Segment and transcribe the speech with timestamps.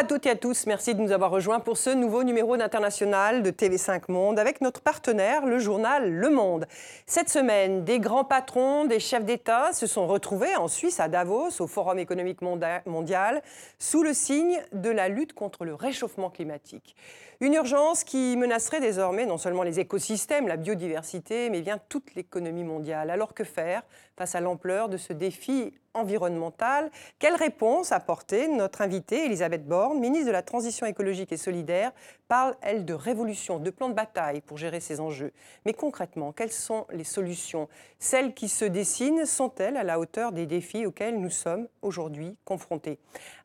[0.00, 3.42] À toutes et à tous, merci de nous avoir rejoints pour ce nouveau numéro d'International
[3.42, 6.64] de TV5 Monde avec notre partenaire, le journal Le Monde.
[7.04, 11.60] Cette semaine, des grands patrons, des chefs d'État se sont retrouvés en Suisse à Davos,
[11.60, 13.42] au Forum économique mondial,
[13.78, 16.96] sous le signe de la lutte contre le réchauffement climatique.
[17.42, 22.64] Une urgence qui menacerait désormais non seulement les écosystèmes, la biodiversité, mais bien toute l'économie
[22.64, 23.08] mondiale.
[23.08, 23.82] Alors que faire
[24.14, 26.90] face à l'ampleur de ce défi environnemental?
[27.18, 28.46] Quelle réponse apporter?
[28.46, 31.92] Notre invitée, Elisabeth Borne, ministre de la Transition écologique et solidaire,
[32.28, 35.32] parle, elle, de révolution, de plan de bataille pour gérer ces enjeux.
[35.64, 37.70] Mais concrètement, quelles sont les solutions?
[37.98, 42.98] Celles qui se dessinent sont-elles à la hauteur des défis auxquels nous sommes aujourd'hui confrontés?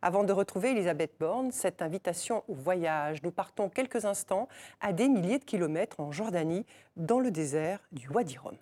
[0.08, 4.48] Avant de retrouver Elisabeth Borne, cette invitation au voyage, nous partons quelques instants
[4.80, 6.63] à des milliers de kilomètres en Jordanie,
[6.96, 8.54] dans le désert du Wadi Rum.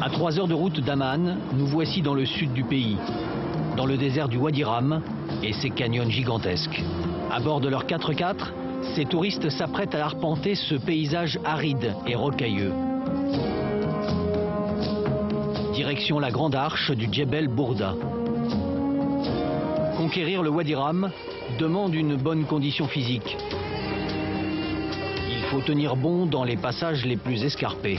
[0.00, 2.96] À trois heures de route d'Amman, nous voici dans le sud du pays,
[3.76, 5.02] dans le désert du Wadi Ram
[5.42, 6.84] et ses canyons gigantesques.
[7.32, 12.72] À bord de leur 4x4, ces touristes s'apprêtent à arpenter ce paysage aride et rocailleux.
[15.72, 17.94] Direction la grande arche du Djebel Bourda.
[19.96, 21.10] Conquérir le Wadi Ram
[21.58, 23.36] demande une bonne condition physique.
[25.30, 27.98] Il faut tenir bon dans les passages les plus escarpés.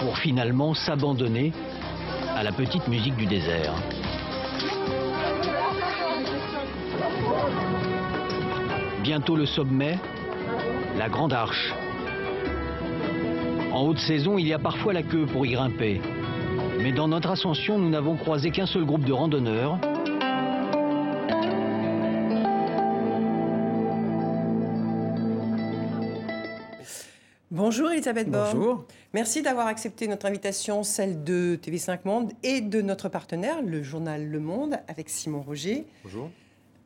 [0.00, 1.52] pour finalement s'abandonner
[2.34, 3.74] à la petite musique du désert.
[9.02, 9.98] Bientôt le sommet,
[10.98, 11.72] la Grande Arche.
[13.80, 16.02] En haute saison, il y a parfois la queue pour y grimper.
[16.82, 19.80] Mais dans notre ascension, nous n'avons croisé qu'un seul groupe de randonneurs,
[27.50, 28.52] Bonjour Elisabeth Borne.
[28.52, 28.84] Bonjour.
[29.14, 34.28] Merci d'avoir accepté notre invitation, celle de TV5 Monde et de notre partenaire, le journal
[34.28, 35.86] Le Monde, avec Simon Roger.
[36.04, 36.30] Bonjour.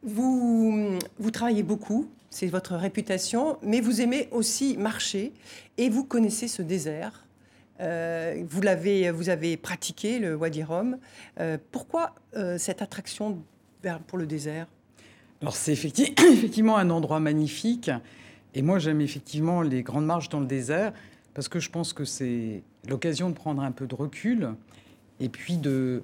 [0.04, 5.32] Vous, vous travaillez beaucoup, c'est votre réputation, mais vous aimez aussi marcher
[5.78, 7.28] et vous connaissez ce désert.
[7.80, 10.98] Euh, vous, l'avez, vous avez pratiqué le Wadi Rum.
[11.38, 13.40] Euh, pourquoi euh, cette attraction
[14.08, 14.66] pour le désert?
[15.42, 17.92] Alors c'est effectivement un endroit magnifique.
[18.54, 20.92] Et moi, j'aime effectivement les grandes marches dans le désert
[21.34, 24.50] parce que je pense que c'est l'occasion de prendre un peu de recul
[25.20, 26.02] et puis de,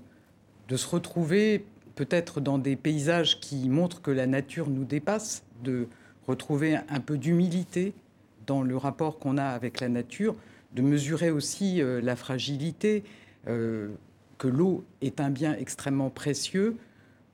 [0.68, 5.88] de se retrouver peut-être dans des paysages qui montrent que la nature nous dépasse, de
[6.26, 7.92] retrouver un peu d'humilité
[8.46, 10.34] dans le rapport qu'on a avec la nature,
[10.74, 13.04] de mesurer aussi euh, la fragilité,
[13.48, 13.88] euh,
[14.38, 16.76] que l'eau est un bien extrêmement précieux,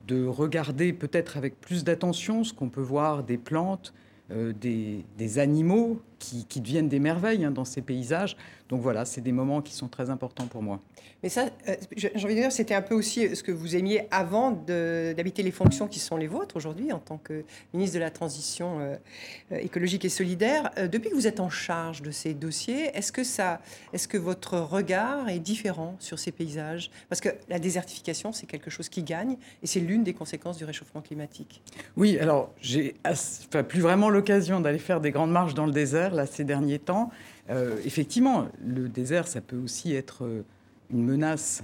[0.07, 3.93] de regarder peut-être avec plus d'attention ce qu'on peut voir des plantes,
[4.31, 8.35] euh, des, animaux qui, deviennent des merveilles hein, dans ces paysages.
[8.69, 10.79] Donc voilà, c'est des moments qui sont très importants pour moi.
[11.23, 14.07] Mais ça, euh, j'ai envie de dire, c'était un peu aussi ce que vous aimiez
[14.11, 18.11] avant d'habiter les fonctions qui sont les vôtres aujourd'hui en tant que ministre de la
[18.11, 20.71] Transition euh, écologique et solidaire.
[20.91, 23.61] depuis que vous êtes en charge de ces dossiers, est-ce que, ça,
[23.93, 26.91] est-ce que votre regard est différent sur ces paysages?
[27.09, 30.65] Parce que la désertification, c'est quelque chose qui gagne et c'est l'une des conséquences du
[30.65, 31.61] réchauffement climatique.
[31.95, 36.13] Oui, alors j'ai enfin, plus vraiment l'occasion d'aller faire des grandes marches dans le désert
[36.13, 37.09] là ces derniers temps.
[37.49, 40.43] Euh, effectivement, le désert, ça peut aussi être euh,
[40.91, 41.63] une menace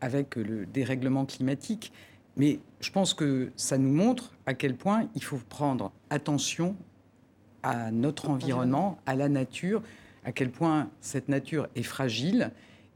[0.00, 1.92] avec le dérèglement climatique,
[2.36, 6.76] mais je pense que ça nous montre à quel point il faut prendre attention
[7.62, 9.82] à notre environnement, à la nature,
[10.24, 12.50] à quel point cette nature est fragile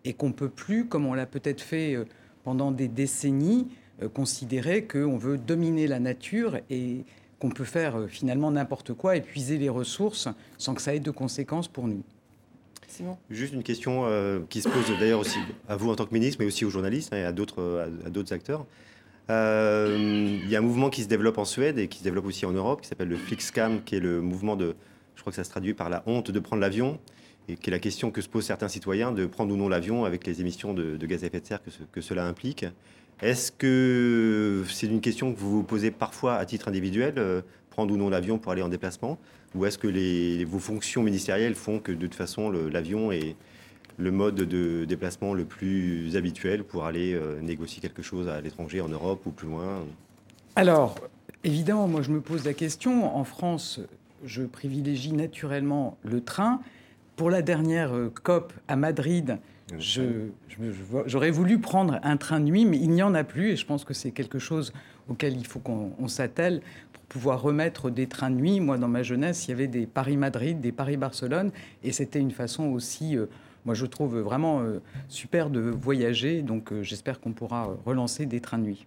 [0.05, 2.05] et qu'on peut plus, comme on l'a peut-être fait euh,
[2.45, 3.69] pendant des décennies,
[4.15, 7.05] considérer qu'on veut dominer la nature et
[7.39, 11.11] qu'on peut faire euh, finalement n'importe quoi, épuiser les ressources sans que ça ait de
[11.11, 12.03] conséquences pour nous.
[13.31, 15.39] Juste une question euh, qui se pose d'ailleurs aussi
[15.69, 18.33] à vous en tant que ministre, mais aussi aux journalistes et à d'autres, à, d'autres
[18.33, 18.67] acteurs.
[19.31, 22.27] Euh, il y a un mouvement qui se développe en Suède et qui se développe
[22.27, 24.75] aussi en Europe, qui s'appelle le Flixcam, qui est le mouvement de,
[25.15, 26.99] je crois que ça se traduit par la honte de prendre l'avion,
[27.49, 30.05] et qui est la question que se posent certains citoyens de prendre ou non l'avion
[30.05, 32.65] avec les émissions de, gaz à effet de serre que, que cela implique.
[33.21, 37.93] Est-ce que c'est une question que vous vous posez parfois à titre individuel, euh, prendre
[37.93, 39.19] ou non l'avion pour aller en déplacement
[39.55, 43.35] Ou est-ce que vos fonctions ministérielles font que de toute façon l'avion est
[43.97, 48.81] le mode de déplacement le plus habituel pour aller euh, négocier quelque chose à l'étranger,
[48.81, 49.85] en Europe ou plus loin
[50.55, 50.95] Alors,
[51.43, 53.17] évidemment, moi je me pose la question.
[53.17, 53.81] En France,
[54.25, 56.61] je privilégie naturellement le train.
[57.17, 59.39] Pour la dernière euh, COP à Madrid,
[61.07, 63.67] J'aurais voulu prendre un train de nuit, mais il n'y en a plus, et je
[63.67, 64.73] pense que c'est quelque chose
[65.09, 66.63] auquel il faut qu'on s'attelle
[66.93, 68.61] pour pouvoir remettre des trains de nuit.
[68.61, 71.51] Moi, dans ma jeunesse, il y avait des Paris-Madrid, des Paris-Barcelone,
[71.83, 73.27] et c'était une façon aussi euh,
[73.65, 74.63] moi je trouve vraiment
[75.09, 76.41] super de voyager.
[76.41, 78.87] Donc j'espère qu'on pourra relancer des trains de nuit.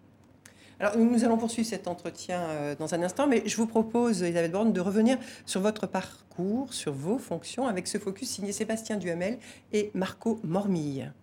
[0.81, 2.42] Alors, nous allons poursuivre cet entretien
[2.80, 6.92] dans un instant, mais je vous propose, Elisabeth Borne, de revenir sur votre parcours, sur
[6.92, 9.38] vos fonctions, avec ce focus signé Sébastien Duhamel
[9.74, 11.13] et Marco Mormille.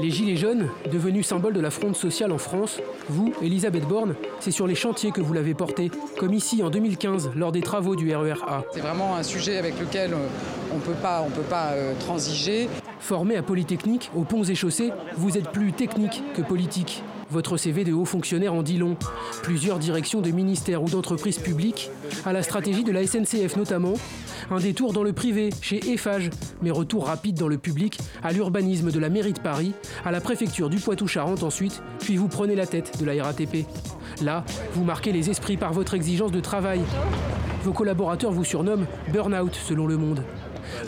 [0.00, 4.50] Les Gilets jaunes, devenus symbole de la fronde sociale en France, vous, Elisabeth Borne, c'est
[4.50, 8.14] sur les chantiers que vous l'avez porté, comme ici en 2015 lors des travaux du
[8.14, 8.64] RER A.
[8.74, 10.26] C'est vraiment un sujet avec lequel euh,
[10.72, 12.68] on ne peut pas, on peut pas euh, transiger.
[13.00, 17.02] Formé à Polytechnique, aux ponts et chaussées, vous êtes plus technique que politique.
[17.30, 18.96] Votre CV de haut fonctionnaire en dit long.
[19.42, 21.90] Plusieurs directions de ministères ou d'entreprises publiques,
[22.24, 23.94] à la stratégie de la SNCF notamment,
[24.50, 26.30] un détour dans le privé, chez Eiffage,
[26.62, 30.20] mais retour rapide dans le public, à l'urbanisme de la mairie de Paris, à la
[30.20, 33.66] préfecture du Poitou-Charentes ensuite, puis vous prenez la tête de la RATP.
[34.22, 34.44] Là,
[34.74, 36.80] vous marquez les esprits par votre exigence de travail.
[37.64, 40.22] Vos collaborateurs vous surnomment Burnout selon le monde.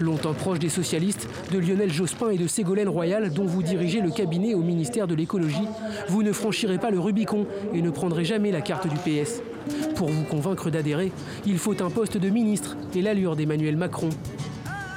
[0.01, 4.11] Longtemps proche des socialistes, de Lionel Jospin et de Ségolène Royal, dont vous dirigez le
[4.11, 5.69] cabinet au ministère de l'écologie,
[6.09, 9.43] vous ne franchirez pas le Rubicon et ne prendrez jamais la carte du PS.
[9.97, 11.13] Pour vous convaincre d'adhérer,
[11.47, 14.11] il faut un poste de ministre et l'allure d'Emmanuel Macron.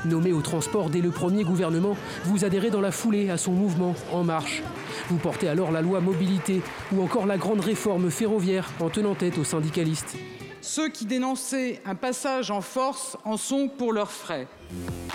[0.05, 1.95] Nommé au transport dès le premier gouvernement,
[2.25, 4.63] vous adhérez dans la foulée à son mouvement En Marche.
[5.09, 6.61] Vous portez alors la loi mobilité
[6.91, 10.17] ou encore la grande réforme ferroviaire en tenant tête aux syndicalistes.
[10.61, 14.47] Ceux qui dénonçaient un passage en force en sont pour leurs frais.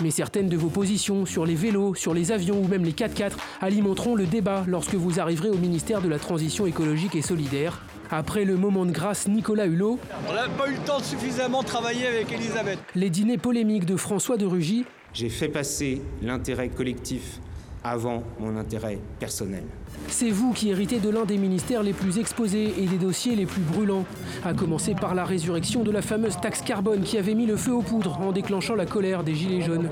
[0.01, 3.33] Mais certaines de vos positions sur les vélos, sur les avions ou même les 4x4
[3.61, 7.81] alimenteront le débat lorsque vous arriverez au ministère de la Transition écologique et solidaire.
[8.11, 9.99] Après le moment de grâce Nicolas Hulot,
[10.29, 12.79] on n'a pas eu le temps de suffisamment travailler avec Elisabeth.
[12.95, 14.85] Les dîners polémiques de François de Rugy.
[15.13, 17.39] J'ai fait passer l'intérêt collectif
[17.83, 19.63] avant mon intérêt personnel.
[20.07, 23.45] C'est vous qui héritez de l'un des ministères les plus exposés et des dossiers les
[23.45, 24.05] plus brûlants,
[24.45, 27.73] à commencer par la résurrection de la fameuse taxe carbone qui avait mis le feu
[27.73, 29.89] aux poudres en déclenchant la colère des Gilets jaunes.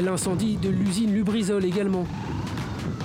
[0.00, 2.06] L'incendie de l'usine Lubrizol également.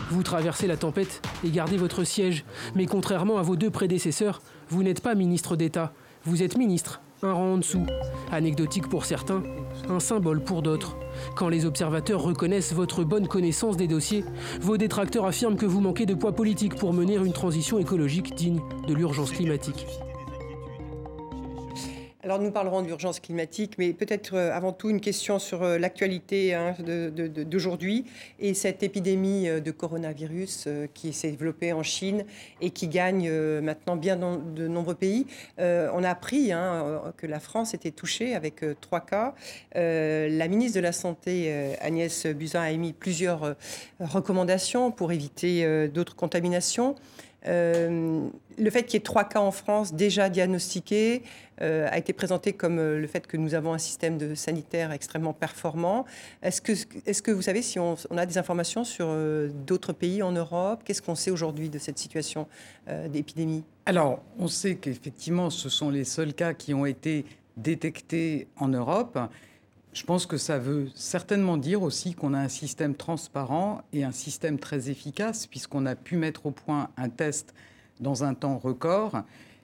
[0.10, 2.44] Vous traversez la tempête et gardez votre siège,
[2.76, 5.94] mais contrairement à vos deux prédécesseurs, vous n'êtes pas ministre d'État,
[6.26, 7.86] vous êtes ministre un rang en dessous.
[8.32, 9.44] Anecdotique pour certains,
[9.90, 10.96] un symbole pour d'autres.
[11.36, 14.24] Quand les observateurs reconnaissent votre bonne connaissance des dossiers,
[14.60, 18.62] vos détracteurs affirment que vous manquez de poids politique pour mener une transition écologique digne
[18.88, 19.86] de l'urgence climatique.
[22.24, 26.54] Alors nous parlerons d'urgence climatique, mais peut-être euh, avant tout une question sur euh, l'actualité
[26.54, 28.06] hein, d'aujourd'hui
[28.40, 32.26] et cette épidémie euh, de coronavirus qui s'est développée en Chine
[32.62, 33.32] et qui gagne
[33.62, 35.26] maintenant bien de nombreux pays.
[35.58, 39.34] On a appris hein, que la France était touchée avec trois cas.
[39.74, 43.56] La ministre de la Santé, Agnès Buzyn, a émis plusieurs
[44.00, 46.96] recommandations pour éviter d'autres contaminations.
[47.48, 48.28] Euh,
[48.60, 51.24] le fait qu'il y ait trois cas en France déjà diagnostiqués
[51.62, 54.92] euh, a été présenté comme euh, le fait que nous avons un système de sanitaire
[54.92, 56.06] extrêmement performant.
[56.44, 56.74] Est-ce que,
[57.06, 59.16] est que vous savez si on, a des informations sur
[59.66, 60.82] d'autres pays en Europe?
[60.86, 62.48] Qu'est-ce qu'on sait aujourd'hui de cette situation
[63.10, 63.64] d'épidémie?
[63.86, 67.26] Alors, on sait qu'effectivement, ce sont les seuls cas qui ont été
[67.58, 69.18] détectés en Europe.
[69.94, 74.14] Je pense que ça veut certainement dire aussi qu'on a un système transparent et un
[74.14, 77.54] système très efficace, puisqu'on a pu mettre au point un test
[78.00, 79.24] dans un temps record.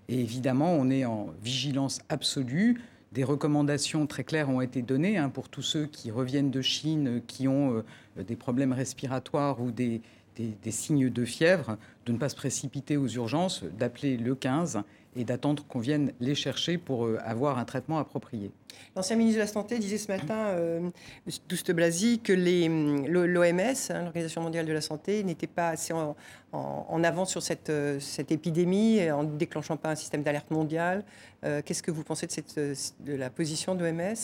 [0.10, 2.82] Et évidemment, on est en vigilance absolue.
[3.14, 7.22] Des recommandations très claires ont été données hein, pour tous ceux qui reviennent de Chine,
[7.26, 7.84] qui ont
[8.18, 10.02] euh, des problèmes respiratoires ou des,
[10.36, 14.84] des, signes de fièvre, de ne pas se précipiter aux urgences, d'appeler le 15
[15.18, 18.52] et d'attendre qu'on vienne les chercher pour euh, avoir un traitement approprié.
[18.96, 20.90] L'ancien ministre de la Santé disait ce matin, euh,
[21.50, 23.60] Douste Blasi, que l'OMS,
[23.90, 26.16] hein, l'Organisation mondiale de la santé, n'était pas assez en,
[26.52, 31.04] en, avant sur cette, euh, cette, épidémie, en ne déclenchant pas un système d'alerte mondial.
[31.44, 34.16] Euh, qu'est-ce que vous pensez de, la position de l'OMS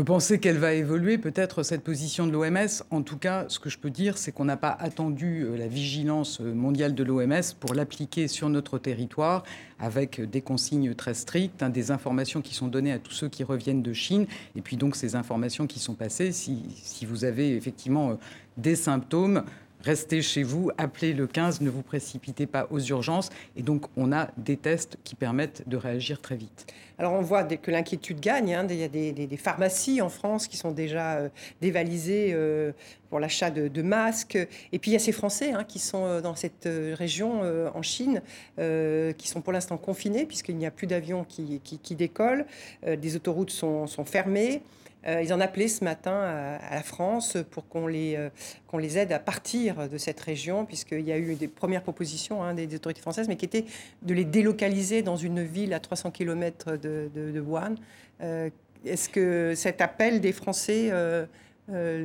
[0.00, 2.82] peut penser qu'elle va évoluer, peut-être cette position de l'OMS.
[2.90, 5.66] En tout cas, ce que je peux dire, c'est qu'on n'a pas attendu euh, la
[5.66, 9.42] vigilance euh, mondiale de l'OMS pour l'appliquer sur notre territoire
[9.78, 13.44] avec des consignes très strictes, hein, des informations qui sont données à tous ceux qui
[13.44, 14.24] reviennent de Chine,
[14.56, 16.32] et puis donc ces informations qui sont passées.
[16.32, 16.64] Si,
[17.06, 18.14] vous avez effectivement euh,
[18.56, 19.42] des symptômes,
[19.82, 23.30] restez chez vous, appelez le 15, ne vous précipitez pas aux urgences.
[23.56, 26.66] Et donc, on a des tests qui permettent de réagir très vite.
[26.98, 28.54] Alors, on voit que l'inquiétude gagne.
[28.54, 28.66] Hein.
[28.68, 31.28] Il y a des, pharmacies en France qui sont déjà euh,
[31.62, 32.72] dévalisées euh,
[33.08, 34.36] pour l'achat de, masques.
[34.72, 37.40] Et puis, il y a ces Français hein, qui sont euh, dans cette région
[37.74, 38.20] en Chine,
[38.58, 42.44] qui sont pour l'instant confinés, puisqu'il n'y a plus d'avions qui, décollent.
[42.86, 44.60] des autoroutes sont fermées.
[45.06, 48.28] Euh, ils en appelaient ce matin à, la France pour qu'on les, euh,
[48.66, 52.42] qu'on les aide à partir de cette région, puisqu'il y a eu des premières propositions
[52.42, 53.64] hein, des, autorités françaises, mais qui étaient
[54.02, 57.76] de les délocaliser dans une ville à 300 km de, Wuhan.
[58.20, 58.50] Euh,
[58.84, 60.92] Est-ce que cet appel des Français,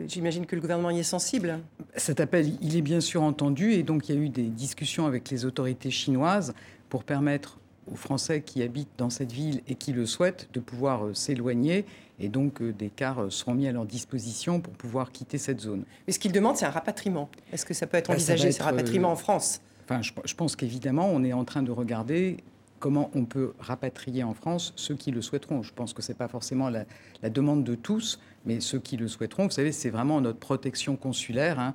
[0.07, 1.59] j'imagine que le gouvernement y est sensible
[1.95, 5.05] Cet appel, il est bien sûr entendu et donc il y a eu des discussions
[5.05, 6.53] avec les autorités chinoises
[6.87, 7.59] pour permettre
[7.91, 11.85] aux Français qui habitent dans cette ville et qui le souhaitent de pouvoir s'éloigner.
[12.19, 15.59] Et donc, euh, des cars euh, seront mis à leur disposition pour pouvoir quitter cette
[15.59, 15.83] zone.
[16.07, 17.29] Mais ce qu'ils demandent, c'est un rapatriement.
[17.51, 19.61] Est-ce que ça peut être bah, envisagé, ce rapatriement en France?
[19.83, 22.37] Enfin, je, pense qu'évidemment, on est en train de regarder
[22.79, 25.61] comment on peut rapatrier en France ceux qui le souhaiteront.
[25.61, 26.85] Je pense que ce n'est pas forcément la,
[27.29, 31.59] demande de tous, mais ceux qui le souhaiteront, vous savez, c'est vraiment notre protection consulaire.
[31.59, 31.73] Hein.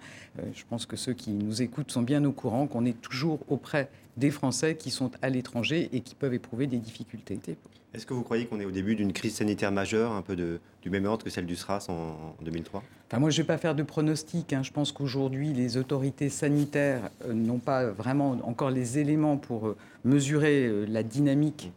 [0.55, 3.89] je pense que ceux qui nous écoutent sont bien au courant qu'on est toujours auprès
[4.17, 7.39] des Français qui sont à l'étranger et qui peuvent éprouver des difficultés.
[7.93, 10.61] Est-ce que vous croyez qu'on est au début d'une crise sanitaire majeure, un peu de,
[10.83, 13.59] du même ordre que celle du SRAS en, 2003 enfin, Moi, je ne vais pas
[13.59, 14.53] faire de pronostic.
[14.53, 14.63] Hein.
[14.63, 19.77] Je pense qu'aujourd'hui, les autorités sanitaires euh, n'ont pas vraiment encore les éléments pour euh,
[20.05, 21.73] mesurer euh, la dynamique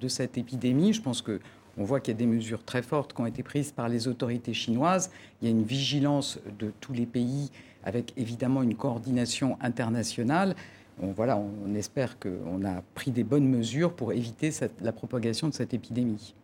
[0.00, 0.92] de cette épidémie.
[0.92, 1.40] Je pense que
[1.78, 4.08] on voit qu'il y a des mesures très fortes qui ont été prises par les
[4.08, 5.10] autorités chinoises.
[5.40, 7.50] Il y a une vigilance de tous les pays
[7.84, 10.54] avec évidemment une coordination internationale
[11.02, 15.54] on, voilà, on espère qu'on a pris des bonnes mesures pour éviter la propagation de
[15.54, 16.34] cette épidémie.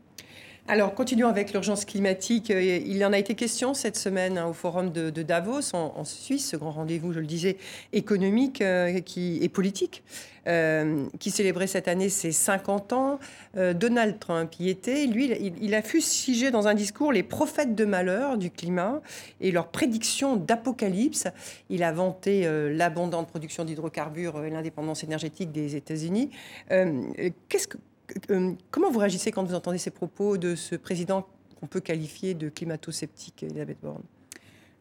[0.68, 2.52] Alors, continuons avec l'urgence climatique.
[2.52, 6.50] Euh, il en a été question cette semaine hein, au forum de, Davos, en, Suisse,
[6.50, 7.56] ce grand rendez-vous, je le disais,
[7.92, 10.04] économique euh, et politique,
[10.46, 13.18] euh, qui célébrait cette année ses 50 ans.
[13.56, 15.06] Donald Trump y était.
[15.06, 19.02] Lui, il, a fustigé dans un discours les prophètes de malheur du climat
[19.40, 21.26] et leurs prédictions d'apocalypse.
[21.70, 26.30] Il a vanté l'abondante production d'hydrocarbures et l'indépendance énergétique des États-Unis.
[26.68, 27.78] Qu'est-ce que
[28.70, 31.26] comment vous réagissez quand vous entendez ces propos de ce président
[31.60, 34.02] qu'on peut qualifier de climato-sceptique, Elisabeth Borne?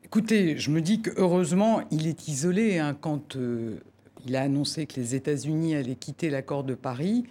[0.03, 2.79] Écoutez, je me dis que heureusement, il est isolé.
[2.79, 3.77] Hein, quand euh,
[4.25, 7.23] il a annoncé que les États-Unis allaient quitter l'accord de Paris,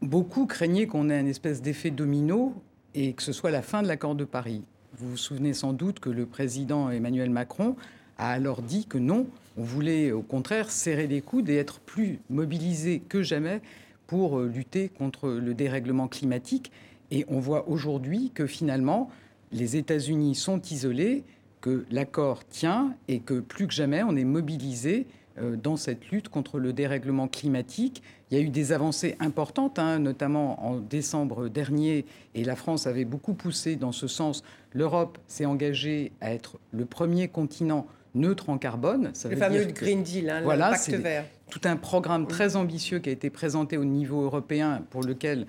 [0.00, 2.54] beaucoup craignaient qu'on ait un espèce d'effet domino
[2.94, 4.62] et que ce soit la fin de l'accord de Paris.
[4.96, 7.76] Vous vous souvenez sans doute que le président Emmanuel Macron
[8.16, 12.20] a alors dit que non, on voulait au contraire serrer les coudes et être plus
[12.30, 13.60] mobilisé que jamais
[14.06, 16.72] pour euh, lutter contre le dérèglement climatique.
[17.10, 19.10] Et on voit aujourd'hui que finalement,
[19.52, 21.24] les États-Unis sont isolés,
[21.60, 25.06] que l'accord tient et que plus que jamais, on est mobilisé
[25.38, 28.02] euh, dans cette lutte contre le dérèglement climatique.
[28.30, 32.86] Il y a eu des avancées importantes, hein, notamment en décembre dernier, et la France
[32.86, 34.44] avait beaucoup poussé dans ce sens.
[34.72, 39.10] L'Europe s'est engagée à être le premier continent neutre en carbone.
[39.14, 41.24] Ça le fameux Green Deal, hein, voilà, le pacte vert.
[41.50, 45.46] Tout un programme très ambitieux qui a été présenté au niveau européen pour lequel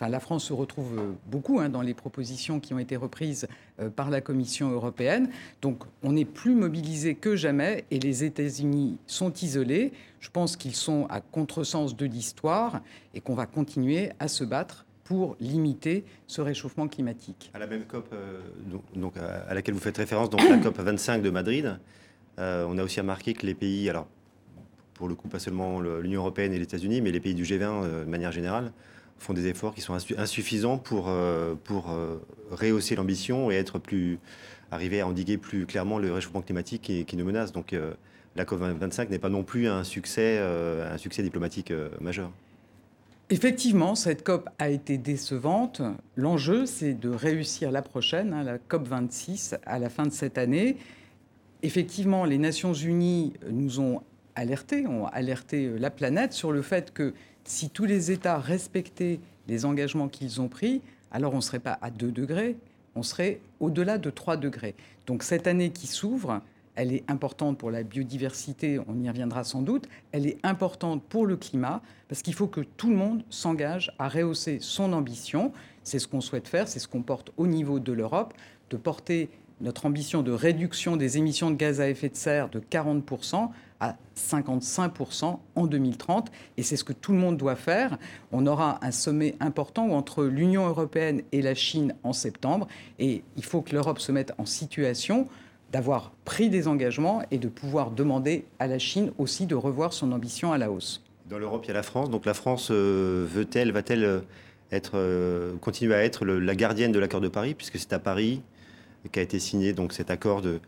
[0.00, 3.48] Enfin, la France se retrouve euh, beaucoup hein, dans les propositions qui ont été reprises
[3.80, 5.28] euh, par la Commission européenne.
[5.60, 9.92] Donc on est plus mobilisé que jamais et les États-Unis sont isolés.
[10.20, 12.80] Je pense qu'ils sont à contresens de l'histoire
[13.12, 17.50] et qu'on va continuer à se battre pour limiter ce réchauffement climatique.
[17.54, 18.40] À la même COP euh,
[18.94, 21.76] donc, à laquelle vous faites référence, donc la COP 25 de Madrid, euh,
[22.38, 24.06] on a aussi remarqué que les pays, alors
[24.98, 27.62] pour le coup pas seulement l'Union européenne et les États-Unis, mais les pays du G20
[27.62, 28.72] euh, de manière générale,
[29.18, 31.92] font des efforts qui sont insuffisants pour, euh, pour
[32.50, 34.18] rehausser l'ambition et être plus,
[34.70, 37.50] arriver à endiguer plus clairement le réchauffement climatique qui, qui nous menace.
[37.50, 37.74] Donc
[38.36, 42.30] la COP25 n'est pas non plus un succès, un succès diplomatique majeur.
[43.30, 45.82] Effectivement, cette COP a été décevante.
[46.14, 50.38] L'enjeu, c'est de réussir la prochaine, hein, la COP 26, à la fin de cette
[50.38, 50.76] année
[51.62, 54.02] effectivement, les Nations Unies nous ont
[54.34, 57.12] alertés, ont alerté euh, la planète sur le fait que
[57.44, 61.78] si tous les États respectaient les engagements qu'ils ont pris, alors on ne serait pas
[61.80, 62.56] à 2 degrés,
[62.94, 64.74] on serait au-delà de 3 degrés.
[65.06, 66.40] Donc cette année qui s'ouvre,
[66.74, 71.26] elle est importante pour la biodiversité, on y reviendra sans doute, elle est importante pour
[71.26, 75.52] le climat, parce qu'il faut que tout le monde s'engage à rehausser son ambition.
[75.82, 78.32] C'est ce qu'on souhaite faire, c'est ce qu'on porte au niveau de l'Europe,
[78.70, 79.28] de porter
[79.60, 83.50] notre ambition de réduction des émissions de gaz à effet de serre de 40%
[83.80, 86.30] à 55% en 2030.
[86.56, 87.98] Et c'est ce que tout le monde doit faire.
[88.32, 92.66] On aura un sommet important entre l'Union européenne et la Chine en septembre.
[92.98, 95.28] Et il faut que l'Europe se mette en situation
[95.72, 100.12] d'avoir pris des engagements et de pouvoir demander à la Chine aussi de revoir son
[100.12, 101.02] ambition à la hausse.
[101.28, 102.10] Dans l'Europe, il y a la France.
[102.10, 104.20] Donc la France euh, veut-elle, va-t-elle euh,
[104.72, 108.40] être, euh, continuer à être la gardienne de l'accord de Paris, puisque c'est à Paris
[109.12, 110.60] qui a été signé donc cet accord de,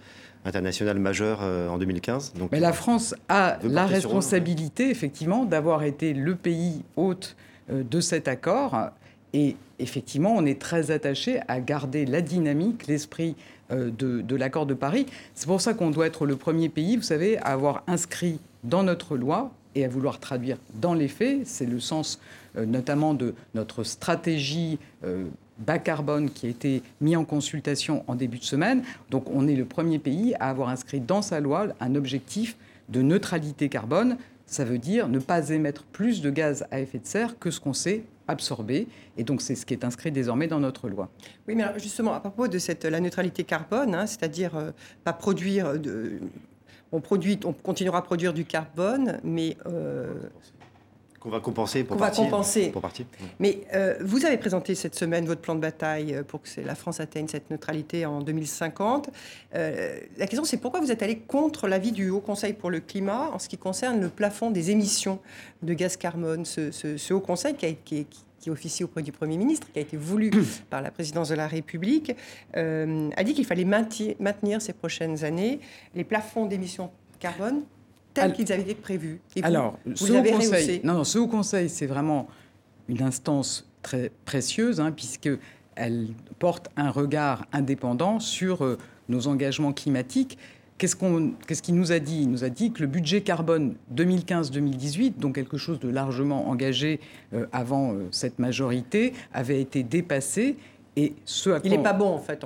[0.45, 2.35] international majeur euh, en 2015.
[2.35, 7.37] Donc, Mais la France a la responsabilité, effectivement, d'avoir été le pays hôte
[7.71, 8.91] euh, de cet accord.
[9.33, 13.37] Et effectivement, on est très attaché à garder la dynamique, l'esprit
[13.71, 15.07] euh, de, de l'accord de Paris.
[15.35, 18.83] C'est pour ça qu'on doit être le premier pays, vous savez, à avoir inscrit dans
[18.83, 21.47] notre loi et à vouloir traduire dans les faits.
[21.47, 22.21] C'est le sens
[22.57, 24.81] notamment de notre stratégie
[25.61, 28.83] bas carbone qui a été mis en consultation en début de semaine.
[29.11, 32.57] Donc on est le premier pays à avoir inscrit dans sa loi un objectif
[32.89, 34.17] de neutralité carbone.
[34.47, 37.61] Ça veut dire ne pas émettre plus de gaz à effet de serre que ce
[37.61, 38.89] qu'on sait absorber.
[39.17, 41.11] Et donc, c'est ce qui est inscrit désormais dans notre loi.
[41.47, 44.71] Oui, mais justement, à propos de cette, la neutralité carbone, hein, c'est-à-dire euh,
[45.05, 45.75] pas produire.
[46.93, 50.13] On, produit, on continuera à produire du carbone, mais euh,
[51.21, 52.25] qu'on va compenser pour partir.
[52.25, 52.71] Va compenser.
[52.71, 53.05] Pour partir.
[53.39, 56.75] Mais euh, vous avez présenté cette semaine votre plan de bataille euh, pour que la
[56.75, 59.11] France atteigne cette neutralité en 2050.
[59.55, 62.81] Euh, la question, c'est pourquoi vous êtes allé contre l'avis du Haut Conseil pour le
[62.81, 65.21] climat en ce qui concerne le plafond des émissions
[65.63, 66.47] de gaz carbone.
[66.47, 68.07] Ce, Haut Conseil qui, a, qui,
[68.41, 70.31] qui officie auprès du Premier ministre, qui a été voulu
[70.71, 72.17] par la présidence de la République,
[72.55, 75.61] a dit qu'il fallait maintenir ces prochaines années
[75.95, 77.65] les plafonds d'émissions carbone
[78.15, 79.21] tels qu'ils avaient été prévus.
[79.43, 82.29] alors, ce haut conseil, non, non, ce haut conseil, c'est vraiment
[82.89, 90.39] une instance très précieuse, hein, puisqu'elle porte un regard indépendant sur euh, nos engagements climatiques.
[90.79, 92.23] Qu'est-ce qu'il qu nous a dit?
[92.23, 97.01] Il nous a dit que le budget carbone 2015-2018, donc quelque chose de largement engagé
[97.35, 100.57] euh, avant euh, cette majorité, avait été dépassé.
[100.97, 102.43] Et ce Il n'est pas bon, en fait.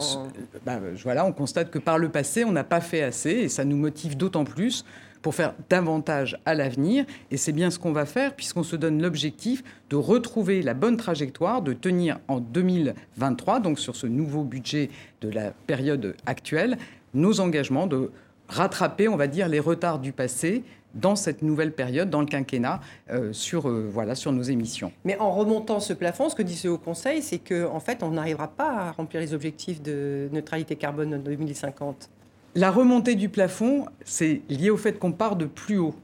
[0.66, 3.64] Ben, voilà, on constate que par le passé, on n'a pas fait assez, et ça
[3.64, 4.84] nous motive d'autant plus
[5.24, 7.06] pour faire davantage à l'avenir.
[7.30, 10.98] Et c'est bien ce qu'on va faire puisqu'on se donne l'objectif de retrouver la bonne
[10.98, 14.90] trajectoire, de tenir en 2023, donc sur ce nouveau budget
[15.22, 16.76] de la période actuelle,
[17.14, 18.10] nos engagements, de
[18.48, 20.62] rattraper, on va dire, les retards du passé
[20.94, 24.92] dans cette nouvelle période, dans le quinquennat, euh, sur, euh, voilà, sur nos émissions.
[25.04, 28.02] Mais en remontant ce plafond, ce que dit ce Haut Conseil, c'est qu'en en fait,
[28.02, 32.10] on n'arrivera pas à remplir les objectifs de neutralité carbone en 2050.
[32.54, 35.94] La remontée du plafond, c'est lié au fait qu'on part de plus haut.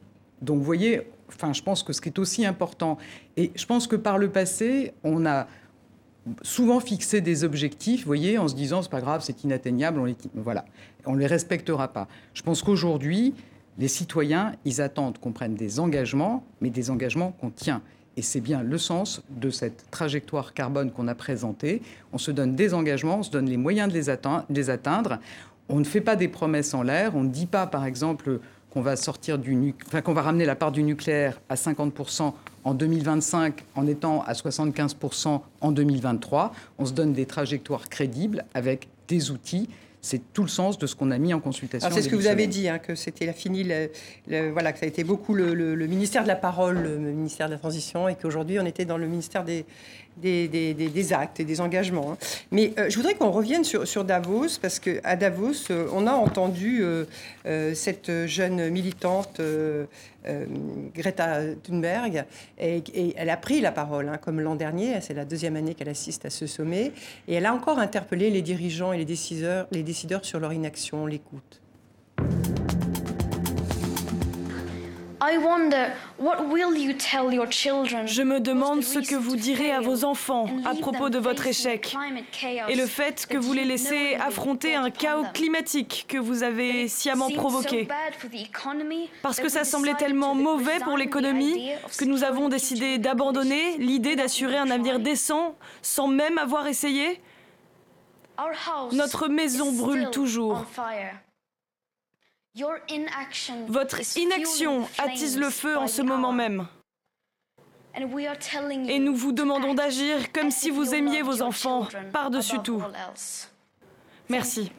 [0.43, 2.99] Donc, vous voyez, enfin, je pense que ce qui est aussi important,
[3.37, 5.47] et je pense que par le passé, on a
[6.43, 10.05] souvent fixé des objectifs, vous voyez, en se disant c'est pas grave, c'est inatteignable, on
[10.05, 10.65] les, voilà,
[11.07, 12.09] on les respectera pas.
[12.35, 13.35] Je pense qu'aujourd'hui,
[13.79, 17.81] les citoyens, ils attendent qu'on prenne des engagements, mais des engagements qu'on tient.
[18.17, 21.81] Et c'est bien le sens de cette trajectoire carbone qu'on a présentée.
[22.13, 25.21] On se donne des engagements, on se donne les moyens de les, atteindre
[25.71, 27.17] on ne fait pas des promesses en l'air.
[27.17, 30.57] On ne dit pas, par exemple, qu'on va sortir du enfin, qu'on va ramener la
[30.57, 32.33] part du nucléaire à 50%
[32.65, 36.53] en 2025 en étant à 75% en 2023.
[36.79, 39.69] On se donne des trajectoires crédibles avec des outils
[40.03, 41.89] c'est tout le sens de ce qu'on a mis en consultation.
[41.93, 43.35] C'est ce que vous avez dit, hein, que c'était la
[44.51, 47.59] voilà, que ça a été beaucoup le, ministère de la parole, le ministère de la
[47.59, 49.67] transition, et qu'aujourd'hui on était dans le ministère des,
[50.17, 52.13] des, actes et des engagements.
[52.13, 52.19] Hein.
[52.51, 56.83] Mais euh, je voudrais qu'on revienne sur, Davos, parce qu'à Davos, euh, on a entendu
[56.83, 59.41] euh, cette jeune militante
[60.95, 62.25] Greta Thunberg,
[62.59, 62.83] et,
[63.17, 66.27] elle a pris la parole, hein, comme l'an dernier, c'est la deuxième année qu'elle assiste
[66.27, 66.93] à ce sommet,
[67.27, 71.07] et elle a encore interpellé les dirigeants et les décideurs, les décideurs sur leur inaction,
[71.07, 71.60] l'écoute.
[78.07, 81.95] Je me demande ce que vous direz à vos enfants à propos de votre échec
[82.69, 87.29] et le fait que vous les laissez affronter un chaos climatique que vous avez sciemment
[87.31, 87.87] provoqué.
[89.23, 94.57] Parce que ça semblait tellement mauvais pour l'économie que nous avons décidé d'abandonner l'idée d'assurer
[94.57, 97.21] un avenir décent sans même avoir essayé.
[98.93, 100.65] Notre maison brûle toujours.
[103.69, 106.67] Votre inaction attise le feu en ce moment même.
[107.97, 112.83] Et nous vous demandons d'agir comme si vous aimiez vos enfants par-dessus tout.
[114.29, 114.71] Merci.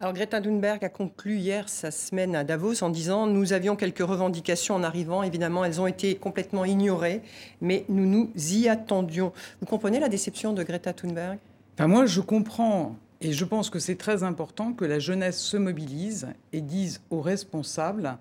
[0.00, 4.00] Alors Greta Thunberg a conclu hier sa semaine à Davos en disant Nous avions quelques
[4.00, 5.22] revendications en arrivant.
[5.22, 7.22] Évidemment, elles ont été complètement ignorées,
[7.60, 9.32] mais nous nous y attendions.
[9.60, 11.38] Vous comprenez la déception de Greta Thunberg?
[11.74, 15.56] Enfin, Moi, je comprends et je pense que c'est très important que la jeunesse se
[15.56, 18.18] mobilise et dise aux responsables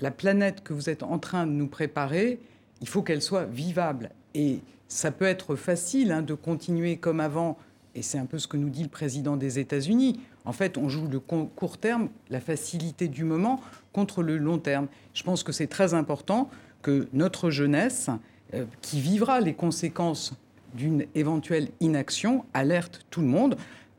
[0.00, 2.40] la planète que vous êtes en train de nous préparer,
[2.80, 4.10] il faut qu'elle soit vivable.
[4.34, 7.58] Et ça peut être facile hein, de continuer comme avant,
[7.94, 10.18] et c'est un peu ce que nous dit le président des États-Unis.
[10.46, 13.60] En fait, on joue le court terme, la facilité du moment,
[13.92, 14.86] contre le long terme.
[15.12, 16.48] Je pense que c'est très important
[16.80, 18.08] que notre jeunesse,
[18.54, 20.32] euh, qui vivra les conséquences
[20.74, 23.56] d'une éventuelle inaction, alerte tout le monde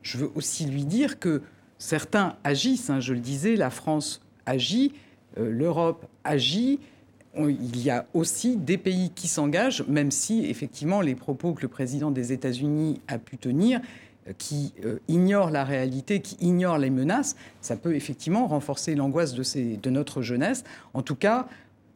[0.08, 1.42] je veux aussi lui dire que
[1.80, 2.90] certains agissent.
[2.90, 4.94] Hein, je le disais, la France agit,
[5.38, 6.80] euh, l'Europe agit.
[7.38, 11.68] il y a aussi des pays qui s'engagent, même si effectivement les propos que le
[11.68, 13.82] président des États-Unis a pu tenir,
[14.28, 19.34] euh, qui euh, ignorent la réalité, qui ignorent les menaces, ça peut effectivement renforcer l'angoisse
[19.34, 20.64] de, de notre jeunesse.
[20.94, 21.48] En tout cas,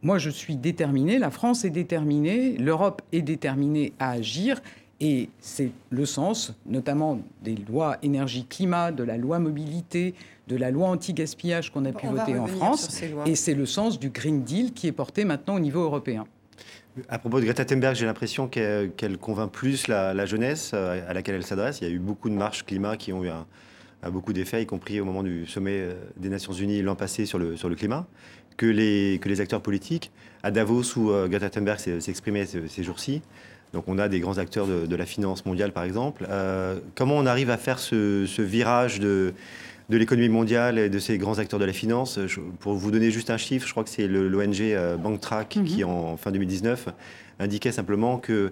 [0.01, 4.61] moi je suis déterminée, la France est déterminée, l'Europe est déterminée à agir
[5.03, 10.13] Et c'est le sens, notamment des lois énergie-climat, de la loi mobilité,
[10.47, 13.01] de la loi anti-gaspillage qu'on a pu voter en France.
[13.25, 16.25] Et c'est le sens du Green Deal qui est porté maintenant au niveau européen.
[17.09, 21.35] À propos de Greta Thunberg, j'ai l'impression qu'elle convainc plus la, jeunesse euh, à laquelle
[21.35, 21.79] elle s'adresse.
[21.81, 23.45] Il y a eu beaucoup de marches climat qui ont eu un,
[24.09, 27.39] beaucoup d'effets, y compris au moment du sommet euh, des Nations Unies l'an passé sur
[27.39, 28.05] le, sur le climat,
[28.57, 30.11] que les, que les acteurs politiques.
[30.43, 33.21] À Davos, où euh, Greta Thunberg s'exprimait ces, jours-ci,
[33.73, 36.27] donc on a des grands acteurs de, la finance mondiale, par exemple.
[36.95, 39.33] comment on arrive à faire ce, ce virage de
[39.91, 42.17] de l'économie mondiale et de ces grands acteurs de la finance?
[42.59, 45.65] pour vous donner juste un chiffre, je crois que c'est l'ONG euh, BankTrack mhm.
[45.65, 46.87] qui, en fin 2019,
[47.39, 48.51] indiquait simplement que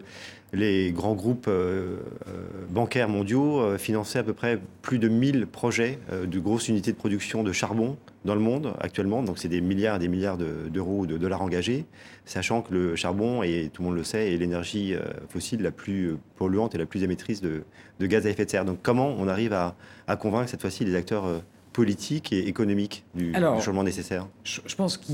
[0.51, 2.31] les grands groupes euh, euh,
[2.69, 7.43] bancaires mondiaux finançaient à peu près plus de 1000 projets de grosses unités de production
[7.43, 9.23] de charbon dans le monde actuellement.
[9.23, 11.85] Donc c'est des milliards et des milliards d'euros ou de dollars engagés,
[12.25, 14.95] sachant que le charbon, et tout le monde le sait, est l'énergie
[15.29, 17.63] fossile la plus polluante et la plus émettrice de,
[18.01, 18.65] gaz à effet de serre.
[18.65, 19.75] Donc comment on arrive à,
[20.17, 21.41] convaincre cette fois-ci les acteurs
[21.73, 24.27] politiques et économiques du, changement nécessaire?
[24.43, 25.13] je, pense que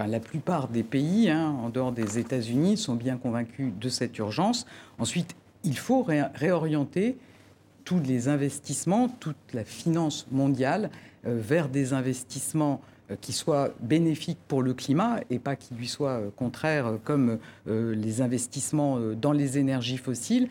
[0.00, 4.16] Enfin, la plupart des pays, hein, en dehors des États-Unis, sont bien convaincus de cette
[4.16, 4.64] urgence.
[4.98, 7.18] Ensuite, il faut réorienter
[7.84, 12.80] tous les investissements, toute la finance mondiale euh, vers des investissements
[13.10, 17.38] euh, qui soient bénéfiques pour le climat et pas qui lui soient euh, contraires comme
[17.66, 20.48] les investissements dans les énergies fossiles.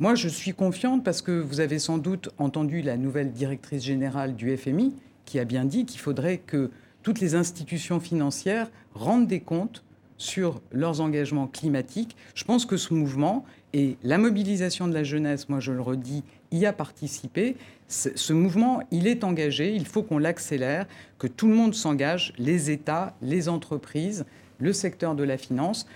[0.00, 4.36] Moi, je suis confiante parce que vous avez sans doute entendu la nouvelle directrice générale
[4.36, 6.70] du FMI qui a bien dit qu'il faudrait que
[7.02, 9.82] toutes les institutions financières rendent des comptes
[10.16, 12.16] sur leurs engagements climatiques.
[12.34, 16.24] Je pense que ce mouvement et la mobilisation de la jeunesse, moi je le redis,
[16.50, 17.56] y a participé.
[17.88, 20.86] Ce mouvement, il est engagé, il faut qu'on l'accélère,
[21.18, 24.26] que tout le monde s'engage, les États, les entreprises,
[24.58, 25.86] le secteur de la finance,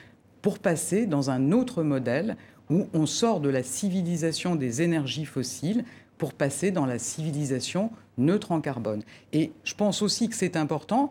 [0.40, 2.36] pour passer dans un autre modèle
[2.70, 5.84] où on sort de la civilisation des énergies fossiles
[6.16, 9.02] pour passer dans la civilisation neutre en carbone.
[9.32, 11.10] Et je pense aussi que c'est important,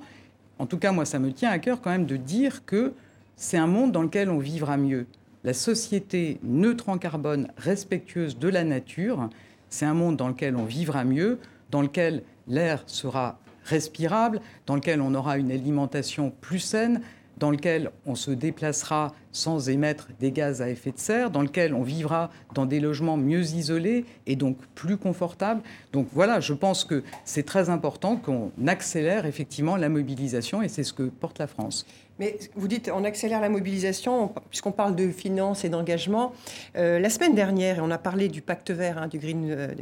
[0.57, 2.93] en tout cas moi ça me tient à cœur quand même de dire que
[3.35, 5.05] c'est un monde dans lequel on vivra mieux.
[5.43, 9.29] La société neutre en carbone, respectueuse de la nature,
[9.71, 11.39] c'est un monde dans lequel on vivra mieux,
[11.71, 17.01] dans lequel l'air sera respirable, dans lequel on aura une alimentation plus saine,
[17.41, 21.73] dans lequel on se déplacera sans émettre des gaz à effet de serre, dans lequel
[21.73, 25.61] on vivra dans des logements mieux isolés et donc plus confortables.
[25.91, 30.83] Donc voilà, je pense que c'est très important qu'on accélère effectivement la mobilisation et c'est
[30.83, 31.87] ce que porte la France.
[32.19, 36.33] Mais vous dites on accélère la mobilisation, puisqu'on parle de finances et d'engagement.
[36.75, 39.73] Euh, la semaine dernière, on a parlé du pacte vert, hein, du, Green, euh,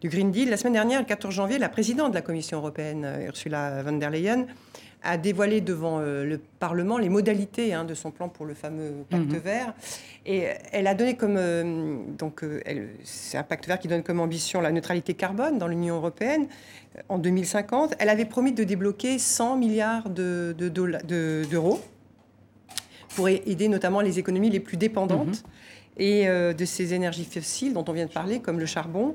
[0.00, 3.04] du Green Deal, la semaine dernière, le 14 janvier, la présidente de la Commission européenne,
[3.04, 4.46] euh, Ursula von der Leyen,
[5.02, 9.04] a dévoilé devant euh, le Parlement les modalités hein, de son plan pour le fameux
[9.08, 9.38] pacte mhm.
[9.38, 9.74] vert.
[10.26, 11.36] Et elle a donné comme.
[11.36, 12.60] Euh, donc, euh,
[13.02, 16.46] c'est un pacte vert qui donne comme ambition la neutralité carbone dans l'Union européenne
[17.08, 17.94] en 2050.
[17.98, 21.46] Elle avait promis de débloquer 100 milliards d'euros de,
[23.16, 25.28] pour aider notamment les économies les plus dépendantes.
[25.28, 25.34] Mhm.
[25.96, 29.14] et de ces énergies fossiles dont on vient de parler, comme le charbon.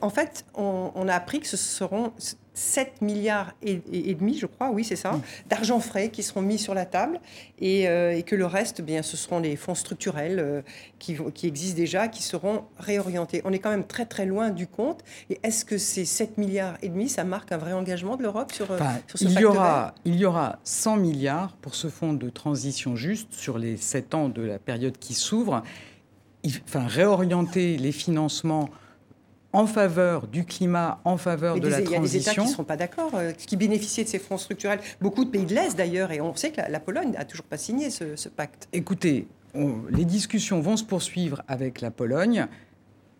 [0.00, 2.12] en fait, on, on, a appris que ce seront
[2.60, 3.78] 7 milliards et,
[4.14, 5.22] demi, je crois, oui, c'est ça, mm.
[5.48, 7.18] d'argent frais qui seront mis sur la table
[7.62, 10.62] euh, et, que le reste, bien, ce seront les fonds structurels euh,
[10.98, 13.40] qui, qui, existent déjà, qui seront réorientés.
[13.46, 15.00] On est quand même très très loin du compte.
[15.30, 18.52] Et est-ce que ces 7 milliards et demi, ça marque un vrai engagement de l'Europe
[18.52, 22.12] sur, euh, sur, ce il y aura, Il y aura 100 milliards pour ce fonds
[22.12, 25.62] de transition juste sur les 7 ans de la période qui s'ouvre.
[26.44, 28.68] Enfin, réorienter les financements
[29.52, 31.90] en faveur du climat, en faveur de la transition.
[31.90, 34.18] Il y a des États qui ne sont pas d'accord, euh, qui bénéficient de ces
[34.18, 34.80] fonds structurels.
[35.00, 37.56] Beaucoup de pays de l'Est d'ailleurs, et on sait que la, Pologne n'a toujours pas
[37.56, 38.68] signé ce, pacte.
[38.72, 39.26] Écoutez,
[39.90, 42.46] les discussions vont se poursuivre avec la Pologne.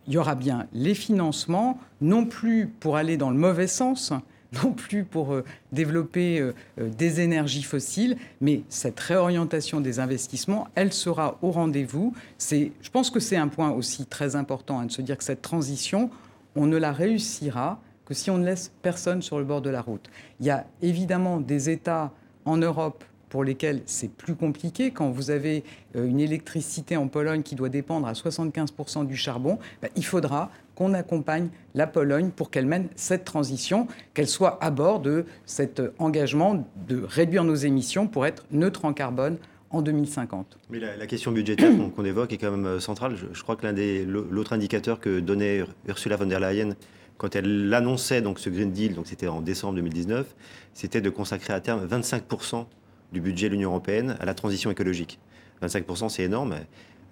[0.07, 4.13] Il y aura bien les financements, non plus pour aller dans le mauvais sens,
[4.63, 10.91] non plus pour euh, développer euh, des énergies fossiles, mais cette réorientation des investissements, elle
[10.93, 12.13] sera au rendez-vous.
[12.39, 15.41] Je pense que c'est un point aussi très important hein, de se dire que cette
[15.41, 16.09] transition,
[16.55, 19.81] on ne la réussira que si on ne laisse personne sur le bord de la
[19.81, 20.09] route.
[20.39, 22.11] Il y a évidemment des États
[22.45, 24.91] en Europe pour lesquels c'est plus compliqué.
[24.91, 25.63] Quand vous avez
[25.95, 30.51] euh, une électricité en Pologne qui doit dépendre à 75% du charbon, bah, il faudra
[30.75, 35.81] qu'on accompagne la Pologne pour qu'elle mène cette transition, qu'elle soit à bord de cet
[35.99, 39.37] engagement de réduire nos émissions pour être neutre en carbone
[39.71, 40.57] en 2050.
[40.69, 43.15] Mais la, question budgétaire qu'on évoque est quand même euh, centrale.
[43.31, 46.75] Je, crois que l'un des l'autre indicateur que donnait Ursula von der Leyen
[47.17, 50.25] quand elle annonçait donc ce Green Deal, donc c'était en décembre 2019,
[50.73, 52.65] c'était de consacrer à terme 25%
[53.11, 55.19] du budget de l'Union européenne à la transition écologique.
[55.61, 56.55] 25 c'est énorme.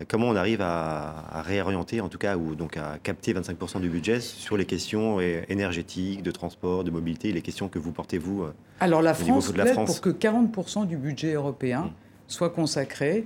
[0.07, 4.19] Comment on arrive à, réorienter, en tout cas, ou donc à capter 25% du budget
[4.19, 8.45] sur les questions énergétiques, de transport, de mobilité, les questions que vous portez, vous
[8.79, 11.91] Alors la France plaide pour que 40% du budget européen mmh.
[12.27, 13.25] soit consacré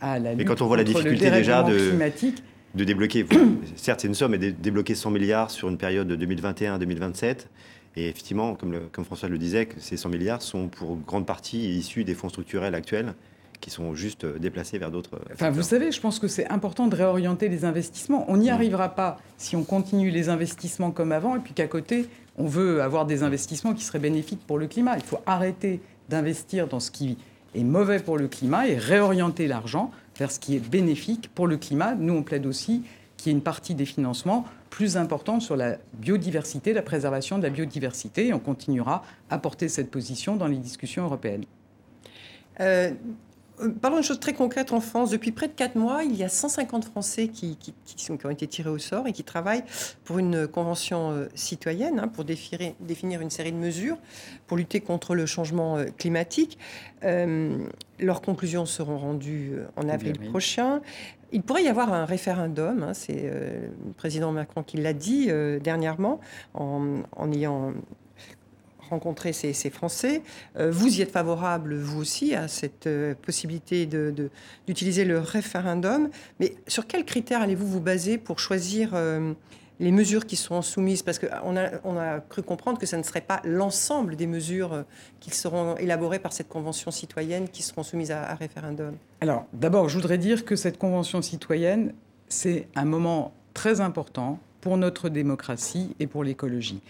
[0.00, 2.42] à la lutte Mais quand on voit la difficulté déjà de, climatique,
[2.74, 3.26] de débloquer,
[3.76, 7.46] certes c'est une somme, mais de débloquer 100 milliards sur une période de 2021-2027,
[7.96, 12.04] et effectivement, comme, comme, François le disait, ces 100 milliards sont pour grande partie issus
[12.04, 13.14] des fonds structurels actuels
[13.62, 15.14] qui sont juste euh, déplacés vers d'autres.
[15.14, 18.26] Euh, enfin, vous savez, je pense que c'est important de réorienter les investissements.
[18.28, 18.54] On n'y mmh.
[18.54, 22.82] arrivera pas si on continue les investissements comme avant et puis qu'à côté, on veut
[22.82, 24.96] avoir des investissements qui seraient bénéfiques pour le climat.
[24.96, 27.16] Il faut arrêter d'investir dans ce qui
[27.54, 31.56] est mauvais pour le climat et réorienter l'argent vers ce qui est bénéfique pour le
[31.56, 31.94] climat.
[31.94, 32.82] Nous, on plaide aussi
[33.16, 37.42] qu'il y ait une partie des financements plus importante sur la biodiversité, la préservation de
[37.44, 38.28] la biodiversité.
[38.28, 41.44] Et on continuera à porter cette position dans les discussions européennes.
[42.60, 42.92] Euh,
[43.80, 45.10] parlons d'une chose très concrète en France.
[45.10, 47.56] Depuis près de 4 mois, il y a 150 Français qui,
[47.96, 49.64] sont, qui ont été tirés au sort et qui travaillent
[50.04, 53.96] pour une convention euh, citoyenne hein, pour définir, définir, une série de mesures
[54.46, 56.58] pour lutter contre le changement euh, climatique.
[57.02, 60.80] leurs conclusions seront rendues en avril prochain.
[61.32, 65.28] Il pourrait y avoir un référendum, hein, c'est le président Macron qui l'a dit
[65.62, 66.20] dernièrement,
[66.54, 67.72] en, en ayant
[68.92, 70.22] rencontrer ces, Français.
[70.56, 73.88] Euh, vous y êtes favorable, vous aussi, à cette euh, possibilité
[74.66, 76.10] d'utiliser le référendum.
[76.40, 79.32] Mais sur quels critères allez-vous vous baser pour choisir euh,
[79.80, 81.02] les mesures qui seront soumises?
[81.02, 84.84] Parce qu'on a, cru comprendre que ce ne serait pas l'ensemble des mesures
[85.20, 88.94] qui seront élaborées par cette convention citoyenne qui seront soumises à référendum.
[89.22, 91.94] Alors, d'abord, je voudrais dire que cette convention citoyenne,
[92.28, 96.82] c'est un moment très important pour notre démocratie et pour l'écologie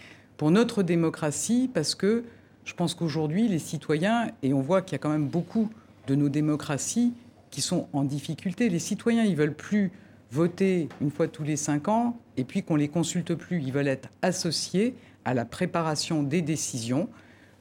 [0.43, 2.25] pour notre démocratie, parce que
[2.65, 5.69] je pense qu'aujourd'hui, les citoyens, et on voit qu'il y a quand même beaucoup
[6.07, 7.13] de nos démocraties
[7.49, 9.93] qui sont en difficulté, les citoyens, ils veulent plus
[10.33, 13.61] voter une fois tous les cinq ans et puis qu'on les consulte plus.
[13.61, 17.07] Ils veulent être associés à la préparation des décisions.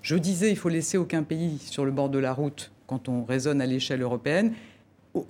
[0.01, 3.23] Je disais, il faut laisser aucun pays sur le bord de la route quand on
[3.23, 4.55] raisonne à l'échelle européenne.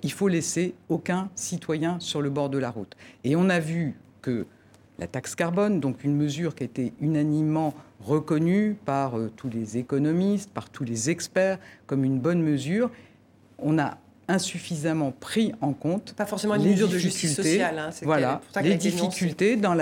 [0.01, 2.97] Il faut laisser aucun citoyen sur le bord de la route.
[3.23, 4.47] Et on a vu que
[4.99, 9.77] la taxe carbone, donc une mesure qui a été unanimement reconnue par euh, tous les
[9.77, 12.91] économistes, par tous les experts comme une bonne mesure.
[13.57, 17.77] On a insuffisamment pris en compte pas forcément une mesure de justice sociale.
[17.77, 19.75] Hein, voilà, les difficultés dans,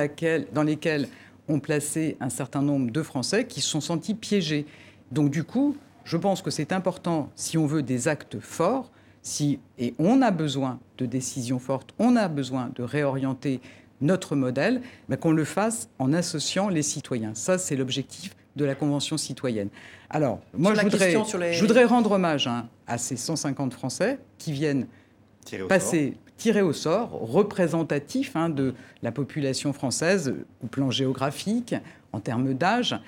[0.53, 1.07] dans lesquelles
[1.47, 4.65] ont placé un certain nombre de Français qui se sont sentis piégés.
[5.11, 9.59] Donc du coup, je pense que c'est important, si on veut des actes forts, si,
[9.77, 13.61] et on a besoin de décisions fortes, on a besoin de réorienter
[14.01, 17.33] notre modèle, mais qu'on le fasse en associant les citoyens.
[17.35, 19.69] Ça, c'est l'objectif de la Convention citoyenne.
[20.09, 21.11] Alors, moi, je voudrais,
[21.53, 24.87] je voudrais, rendre hommage hein, à ces 150 Français qui viennent
[25.69, 30.33] passer, tirer au sort, représentatifs hein, de la population française
[30.63, 31.75] au plan géographique,
[32.11, 32.99] en termes d'âge,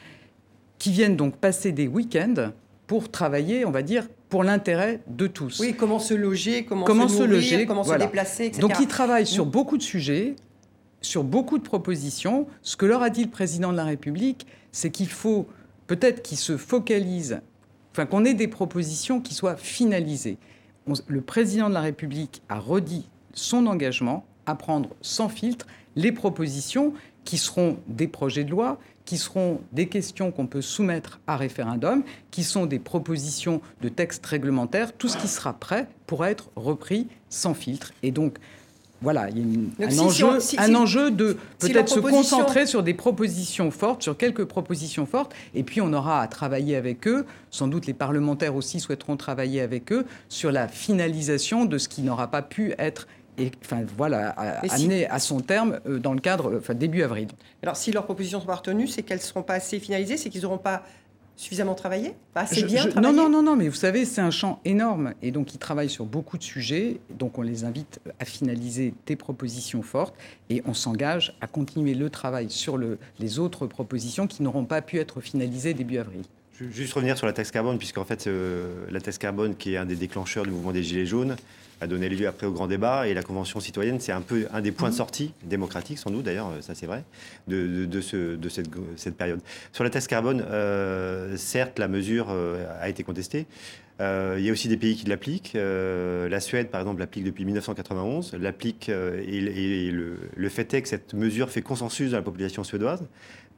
[0.79, 2.51] qui viennent donc passer des week-ends
[2.87, 5.59] pour travailler, on va dire, pour l'intérêt de tous.
[5.59, 8.61] Oui, comment se loger, comment, se, loger, comment se déplacer, etc.
[8.61, 10.35] Donc ils travaillent sur beaucoup de sujets,
[11.03, 12.47] sur beaucoup de propositions.
[12.61, 15.47] Ce que leur a dit le président de la République, c'est qu'il faut
[15.87, 17.41] peut-être qu'ils se focalisent,
[17.91, 20.37] enfin qu'on ait des propositions qui soient finalisées.
[21.07, 26.93] le président de la République a redit son engagement à prendre sans filtre les propositions
[27.23, 32.03] qui seront des projets de loi, qui seront des questions qu'on peut soumettre à référendum,
[32.31, 37.07] qui sont des propositions de textes réglementaires, tout ce qui sera prêt pour être repris
[37.29, 37.93] sans filtre.
[38.01, 38.37] Et donc,
[39.03, 43.69] voilà, il y a un, enjeu, un enjeu de peut-être se concentrer sur des propositions
[43.69, 47.25] fortes, sur quelques propositions fortes, et puis on aura à travailler avec eux.
[47.51, 52.01] Sans doute les parlementaires aussi souhaiteront travailler avec eux sur la finalisation de ce qui
[52.01, 54.29] n'aura pas pu être et, enfin, voilà,
[54.69, 57.27] amené à son terme euh, dans le cadre, enfin, début avril.
[57.63, 60.29] Alors, si leurs propositions sont pas retenues, c'est qu'elles ne seront pas assez finalisées, c'est
[60.29, 60.83] qu'ils n'auront pas
[61.35, 64.59] suffisamment travaillé Assez bien travaillé Non, non, non, non, mais vous savez, c'est un champ
[64.65, 65.13] énorme.
[65.21, 66.99] Et donc, ils travaillent sur beaucoup de sujets.
[67.17, 70.15] Donc, on les invite à finaliser des propositions fortes.
[70.49, 74.81] Et on s'engage à continuer le travail sur le, les autres propositions qui n'auront pas
[74.81, 76.21] pu être finalisées début avril.
[76.59, 79.85] Juste revenir sur la taxe carbone, puisqu'en fait, euh, la taxe carbone, qui est un
[79.85, 81.35] des déclencheurs du mouvement des Gilets jaunes,
[81.83, 83.07] a donné lieu après au grand débat.
[83.07, 84.97] Et la Convention citoyenne, c'est un peu un des points de mhm.
[84.97, 87.03] sortie, démocratiques sans doute d'ailleurs, ça c'est vrai,
[87.47, 89.41] de, de, ce, de cette, cette, période.
[89.71, 93.45] Sur la taxe carbone, euh, certes, la mesure euh, a été contestée.
[94.01, 95.53] Euh, il y a aussi des pays qui l'appliquent.
[95.55, 98.33] la Suède, par exemple, l'applique depuis 1991.
[98.39, 103.03] L'applique et, le, le, fait est que cette mesure fait consensus dans la population suédoise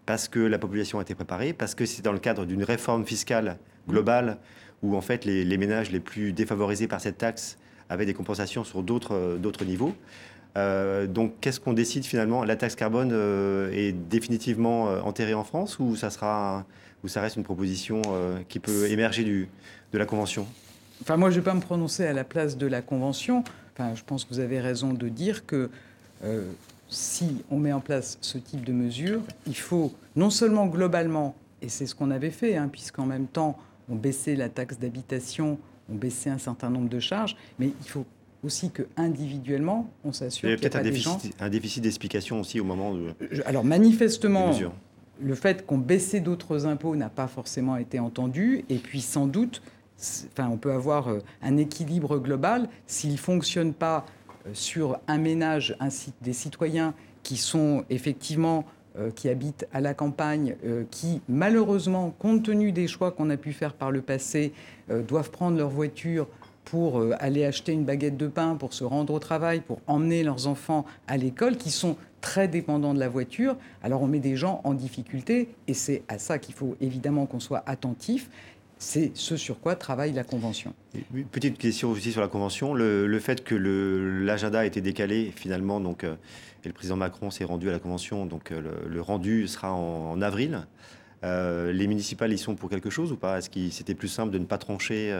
[0.05, 3.05] parce que la population a été préparée, parce que c'est dans le cadre d'une réforme
[3.05, 3.57] fiscale
[3.89, 4.38] globale
[4.83, 7.57] où en fait les, les ménages les plus défavorisés par cette taxe
[7.89, 9.93] avec des compensations sur d'autres niveaux.
[10.56, 12.43] donc, qu'est-ce qu'on décide finalement?
[12.43, 13.12] La taxe carbone
[13.74, 16.65] est définitivement enterrée en France ou ça, sera,
[17.04, 18.02] ou ça reste une proposition
[18.50, 19.50] qui peut émerger du,
[19.93, 20.48] de la Convention?
[21.02, 23.43] Enfin, moi, je ne vais pas me prononcer à la place de la Convention.
[23.74, 25.69] Enfin, je pense que vous avez raison de dire que
[26.88, 31.69] si on met en place ce type de mesures, il faut non seulement globalement, et
[31.69, 33.58] c'est ce qu'on avait fait, hein, puisqu'en même temps,
[33.89, 35.58] on baissait la taxe d'habitation,
[35.89, 38.06] on baissait un certain nombre de charges, mais il faut
[38.43, 42.60] aussi que individuellement, on s'assure qu'il y a peut-être un, déficit, un déficit d'explication aussi
[42.60, 43.13] au moment de.
[43.45, 44.52] Alors manifestement,
[45.21, 49.62] le fait qu'on baissait d'autres impôts n'a pas forcément été entendu, et puis sans doute,
[50.32, 54.06] enfin, on peut avoir euh, un équilibre global s'il ne fonctionne pas
[54.45, 55.78] euh, sur un ménage,
[56.21, 56.93] des citoyens
[57.24, 58.65] qui sont effectivement
[59.15, 63.53] qui habitent à la campagne, euh, qui malheureusement, compte tenu des choix qu'on a pu
[63.53, 64.53] faire par le passé,
[65.08, 66.27] doivent prendre leur voiture
[66.63, 70.47] pour aller acheter une baguette de pain, pour se rendre au travail, pour emmener leurs
[70.47, 73.55] enfants à l'école, qui sont très dépendants de la voiture.
[73.84, 77.39] Alors on met des gens en difficulté et c'est à ça qu'il faut évidemment qu'on
[77.39, 78.29] soit attentif.
[78.77, 80.73] C'est ce sur quoi travaille la Convention.
[81.31, 82.73] petite question aussi sur la Convention.
[82.73, 86.15] Le, fait que l'agenda a été décalé, finalement, donc, euh,
[86.65, 90.21] et le président Macron s'est rendu à la Convention, donc euh, le, rendu sera en,
[90.21, 90.65] avril.
[91.23, 93.38] Euh, les municipales y sont pour quelque chose ou pas?
[93.38, 95.15] Est-ce que c'était plus simple de ne pas trancher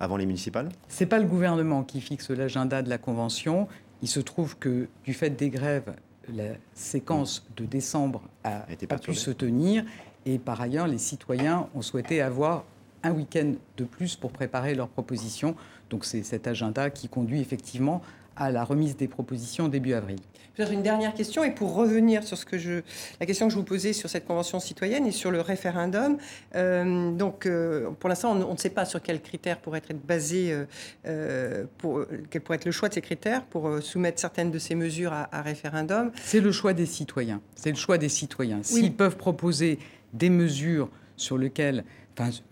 [0.00, 0.68] avant les municipales?
[0.88, 3.68] Ce n'est pas le gouvernement qui fixe l'agenda de la Convention.
[4.02, 5.94] Il se trouve que du fait des grèves,
[6.34, 9.84] la séquence de décembre a, a pas pu se tenir.
[10.26, 12.64] Et par ailleurs, les citoyens ont souhaité avoir
[13.02, 15.54] un week-end de plus pour préparer leurs propositions.
[15.90, 18.02] Donc c'est cet agenda qui conduit effectivement
[18.36, 20.18] à la remise des propositions début avril.
[20.56, 22.80] Peut-être une dernière question, et pour revenir sur ce que je,
[23.20, 26.16] la question que je vous posais sur cette convention citoyenne et sur le référendum.
[26.54, 30.56] Euh, donc, euh, pour l'instant, on, ne sait pas sur quels critères pourrait être basé,
[31.06, 34.74] euh, pour, quel pourrait être le choix de ces critères pour soumettre certaines de ces
[34.74, 36.10] mesures à, référendum.
[36.22, 37.42] C'est le choix des citoyens.
[37.54, 38.60] C'est le choix des citoyens.
[38.62, 39.78] S'ils peuvent proposer
[40.14, 41.84] des mesures sur lesquelles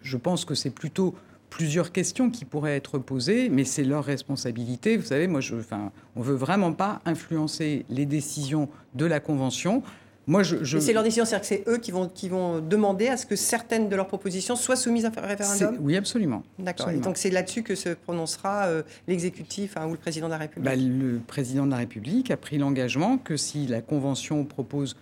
[0.02, 1.14] je pense que c'est plutôt
[1.54, 4.96] plusieurs questions qui pourraient être posées, mais c'est leur responsabilité.
[4.96, 9.84] Vous savez, moi, je, enfin, on veut vraiment pas influencer les décisions de la Convention.
[10.26, 13.16] Moi, je, C'est leur décision, c'est-à-dire que c'est eux qui vont, qui vont demander à
[13.16, 16.42] ce que certaines de leurs propositions soient soumises à un référendum Oui, absolument.
[16.58, 16.90] D'accord.
[16.94, 20.64] donc c'est là-dessus que se prononcera euh, l'exécutif hein, ou le président de la République
[20.64, 24.96] bah, Le président de la République a pris l'engagement que si la Convention propose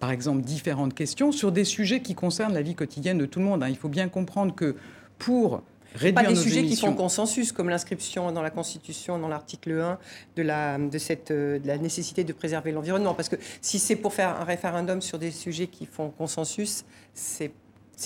[0.00, 3.46] par exemple, différentes questions sur des sujets qui concernent la vie quotidienne de tout le
[3.46, 3.62] monde.
[3.62, 3.68] Hein.
[3.70, 4.74] Il faut bien comprendre que
[5.18, 5.62] pour
[5.96, 9.98] réduire pas des sujets qui font consensus, comme l'inscription dans la Constitution, dans l'article 1,
[10.36, 13.14] de la, de, cette, euh, de la nécessité de préserver l'environnement.
[13.14, 17.52] Parce que si c'est pour faire un référendum sur des sujets qui font consensus, c'est...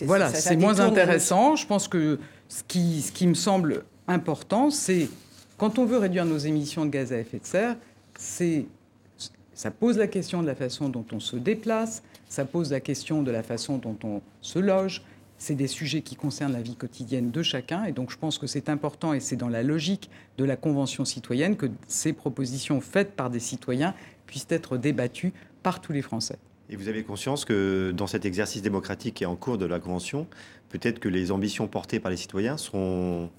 [0.02, 1.56] Voilà, c'est moins intéressant.
[1.56, 5.08] Je pense que ce qui, ce qui me semble important, c'est
[5.58, 7.76] quand on veut réduire nos émissions de gaz à effet de serre,
[8.16, 8.66] c'est
[9.52, 13.22] ça pose la question de la façon dont on se déplace, ça pose la question
[13.22, 15.02] de la façon dont on se loge.
[15.42, 17.84] C'est des sujets qui concernent la vie quotidienne de chacun.
[17.84, 21.06] Et donc je pense que c'est important et c'est dans la logique de la Convention
[21.06, 23.94] citoyenne que ces propositions faites par des citoyens
[24.26, 26.36] puissent être débattues par tous les Français.
[26.68, 29.80] Et vous avez conscience que dans cet exercice démocratique qui est en cours de la
[29.80, 30.26] Convention,
[30.68, 33.30] peut-être que les ambitions portées par les citoyens seront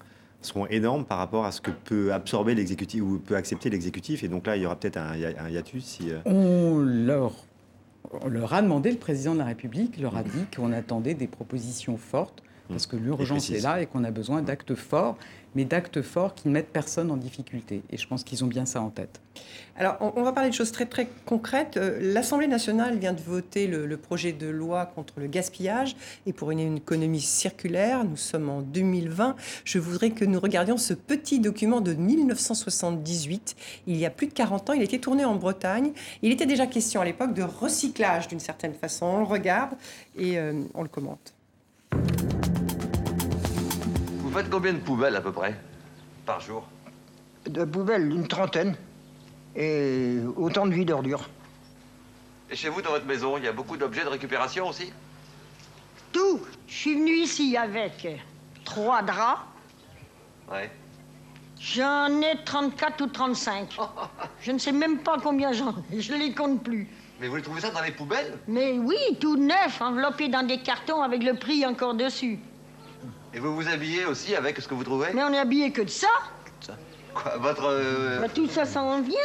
[0.44, 4.24] seront énormes par rapport à ce que peut absorber l'exécutif ou peut accepter l'exécutif.
[4.24, 5.84] Et donc là, il y aura peut-être un, hiatus.
[5.84, 7.32] Si, euh, On leur,
[8.20, 11.26] on leur a demandé, le président de la République leur a dit qu'on attendait des
[11.26, 15.16] propositions fortes parce que l'urgence est là et qu'on a besoin d'actes forts
[15.54, 17.82] mais d'actes forts qui ne mettent personne en difficulté.
[17.90, 19.20] Et je pense qu'ils ont bien ça en tête.
[19.76, 21.78] Alors, on, va parler de choses très très concrètes.
[21.78, 26.50] Euh, L'Assemblée nationale vient de voter le, projet de loi contre le gaspillage et pour
[26.50, 28.04] une, économie circulaire.
[28.04, 29.34] Nous sommes en 2020.
[29.64, 33.56] Je voudrais que nous regardions ce petit document de 1978.
[33.86, 35.92] Il y a plus de 40 ans, il était tourné en Bretagne.
[36.20, 39.06] Il était déjà question à l'époque de recyclage d'une certaine façon.
[39.06, 39.72] On le regarde
[40.16, 41.32] et euh, on le commente.
[44.32, 45.54] Vous faites combien de poubelles à peu près
[46.24, 46.66] par jour?
[47.46, 48.74] De poubelles, une trentaine.
[49.54, 51.28] Et autant de vides d'ordures.
[52.50, 54.90] Et chez vous, dans votre maison, il y a beaucoup d'objets de récupération aussi?
[56.12, 56.40] Tout.
[56.66, 58.08] Je suis venu ici avec
[58.64, 59.42] trois draps.
[60.50, 60.70] Ouais.
[61.60, 63.76] J'en ai 34 ou 35.
[64.40, 66.00] Je ne sais même pas combien j'en ai.
[66.00, 66.88] Je les compte plus.
[67.20, 68.38] Mais vous les trouvez ça dans les poubelles?
[68.48, 72.38] Mais oui, tout neuf, enveloppé dans des cartons avec le prix encore dessus.
[73.34, 75.82] Et vous vous habillez aussi avec ce que vous trouvez Mais on est habillé que
[75.82, 76.08] de ça.
[77.14, 77.64] Quoi, votre...
[77.66, 79.16] Euh, bah, tout ça, ça en vient.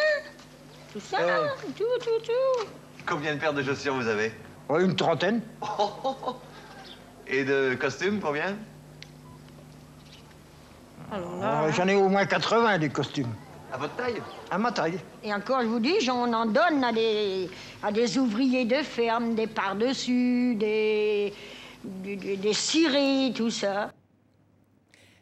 [0.93, 1.47] Tout ça, euh.
[1.77, 2.67] tout, tout, tout.
[3.05, 4.31] Combien de paires de chaussures vous avez
[4.79, 5.41] Une trentaine.
[7.27, 8.55] Et de costumes, combien
[11.11, 13.33] Alors là, Euh, J'en ai au moins 80 des costumes.
[13.71, 14.99] À votre taille À ma taille.
[15.23, 17.49] Et encore, je vous dis, on en donne à des,
[17.83, 21.33] à des ouvriers de ferme, des par-dessus, des,
[21.83, 23.91] des, des- des cirés, tout ça.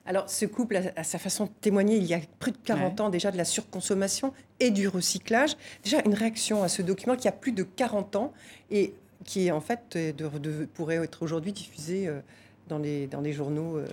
[0.05, 3.09] Alors, ce couple, à, sa façon de témoigner, il y a plus de 40 ans
[3.09, 5.55] déjà de la surconsommation et du recyclage.
[5.83, 8.31] Déjà, une réaction à ce document qui a plus de 40 ans
[8.69, 8.93] et
[9.23, 12.19] qui, en fait, euh, de- de- pourrait être aujourd'hui diffusé euh,
[12.67, 13.77] dans les, dans les journaux.
[13.77, 13.87] euh.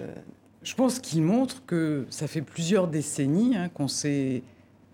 [0.63, 4.43] Je pense qu'il montre que ça fait plusieurs décennies hein, qu'on s'est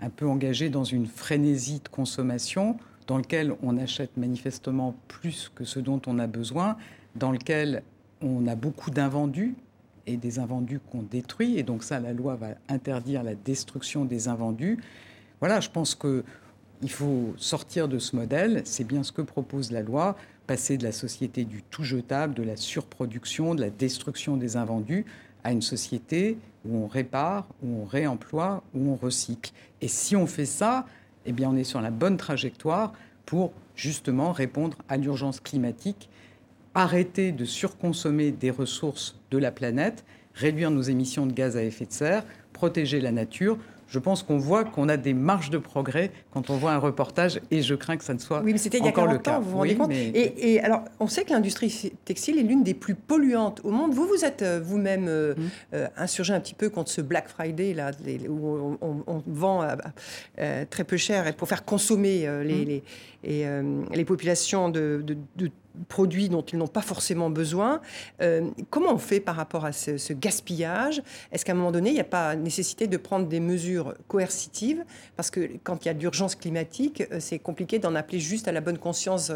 [0.00, 2.76] un peu engagé dans une frénésie de consommation,
[3.08, 6.76] dans lequel on achète manifestement plus que ce dont on a besoin,
[7.16, 7.82] dans lequel
[8.22, 9.56] on a beaucoup d'invendus
[10.08, 11.58] et des invendus qu'on détruit.
[11.58, 14.78] Et donc ça, la loi va interdire la destruction des invendus.
[15.40, 16.24] Voilà, je pense que
[16.82, 18.62] il faut sortir de ce modèle.
[18.64, 22.42] C'est bien ce que propose la loi, passer de la société du tout jetable, de
[22.42, 25.04] la surproduction, de la destruction des invendus,
[25.44, 29.52] à une société où on répare, où on réemploie, où on recycle.
[29.80, 30.86] Et si on fait ça,
[31.26, 32.92] eh bien, on est sur la bonne trajectoire
[33.26, 36.08] pour justement répondre à l'urgence climatique,
[36.82, 40.04] arrêter de surconsommer des ressources de la planète,
[40.34, 43.58] réduire nos émissions de gaz à effet de serre, protéger la nature.
[43.88, 47.40] Je pense qu'on voit qu'on a des marges de progrès quand on voit un reportage
[47.50, 49.12] et je crains que ça ne soit Oui, mais c'était il y a encore 40
[49.16, 49.38] le cas.
[49.38, 52.38] ans, vous vous rendez Oui, compte mais- et, et alors, on sait que l'industrie textile
[52.38, 53.94] est l'une des plus polluantes au monde.
[53.94, 55.40] Vous, vous êtes euh, vous-même euh, Mmh.
[55.74, 59.22] euh, insurgé un petit peu contre ce Black Friday, là, les- où on, on- on
[59.26, 59.66] vend
[60.38, 62.68] euh, très peu cher pour faire consommer les, Mmh.
[62.68, 62.82] les,
[63.24, 63.44] et,
[63.96, 65.50] les populations de, de- de
[65.88, 67.80] produits dont ils n'ont pas forcément besoin.
[68.20, 71.02] Euh, comment on fait par rapport à ce, gaspillage?
[71.32, 74.84] Est-ce qu'à un moment donné, il n'y a pas nécessité de prendre des mesures coercitives?
[75.16, 78.48] Parce que quand il y a de l'urgence climatique, euh, c'est compliqué d'en appeler juste
[78.48, 79.32] à la bonne conscience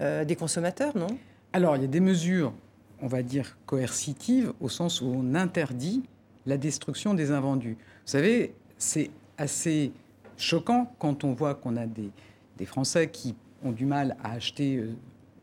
[0.00, 1.06] euh, des consommateurs, non?
[1.52, 2.52] Alors, il y a des mesures,
[3.00, 6.02] on va dire, coercitives, au sens où on interdit
[6.46, 7.76] la destruction des invendus.
[7.78, 9.92] Vous savez, c'est assez
[10.36, 12.10] choquant quand on voit qu'on a des,
[12.66, 14.82] Français qui ont du mal à acheter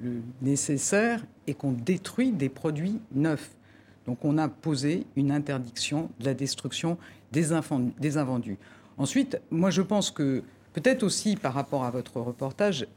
[0.04, 3.52] le nécessaire et qu'on détruit des produits neufs.
[4.06, 6.98] Donc on a posé une interdiction de la destruction
[7.32, 8.58] des, invendus.
[8.98, 10.44] Ensuite, moi je pense que
[10.74, 12.88] peut-être aussi par rapport à votre reportage,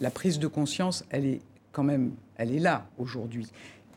[0.00, 1.40] la prise de conscience, elle est
[1.72, 3.48] quand même, elle est là aujourd'hui.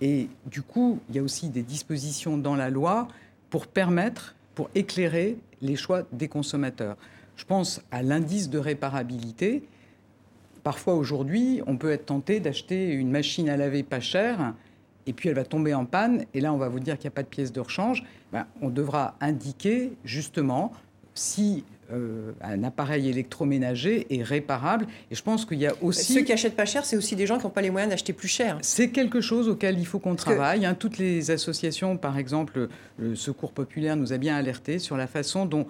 [0.02, 3.08] Et du coup, il y a aussi des dispositions dans la loi
[3.50, 6.98] pour permettre, pour éclairer les choix des consommateurs.
[7.36, 9.64] Je pense à l'indice de réparabilité.
[10.64, 14.54] Parfois aujourd'hui, on peut être tenté d'acheter une machine à laver pas chère
[15.06, 17.14] et puis elle va tomber en panne et là on va vous dire qu'il n'y
[17.14, 18.04] a pas de pièce de rechange.
[18.34, 20.72] Ben, on devra indiquer justement
[21.14, 24.86] si euh, un appareil électroménager est réparable.
[25.10, 26.14] Et je pense qu'il y a aussi...
[26.14, 28.12] Ceux qui achètent pas cher, c'est aussi des gens qui n'ont pas les moyens d'acheter
[28.14, 28.58] plus cher.
[28.62, 30.66] C'est quelque chose auquel il faut qu'on que- travaille.
[30.66, 30.76] hein.
[30.76, 32.68] Toutes les associations, par exemple,
[33.00, 35.66] le Secours populaire nous a bien alerté sur la façon dont,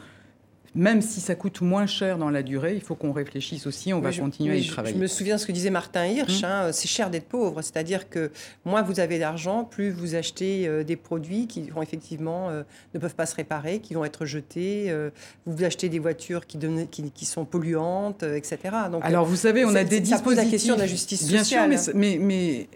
[0.77, 3.93] même si ça coûte moins cher dans la durée, il faut qu'on réfléchisse aussi.
[3.93, 4.95] On va je- continuer à y je- travailler.
[4.95, 6.45] Je me souviens de ce que disait Martin Hirsch, Mmh.
[6.45, 8.31] hein, c'est cher d'être pauvre, c'est-à-dire que
[8.63, 12.61] moins vous avez d'argent, plus vous achetez euh, des produits qui vont effectivement euh,
[12.93, 15.09] ne peuvent pas se réparer, qui vont être jetés, euh,
[15.47, 18.57] vous achetez des voitures qui, donnent- qui, qui sont polluantes, etc.
[18.91, 20.37] Donc, Alors, vous savez, on a des ça pose dispositifs.
[20.45, 21.79] la question de la justice Bien sociale.
[21.79, 22.67] sûr, mais, mais,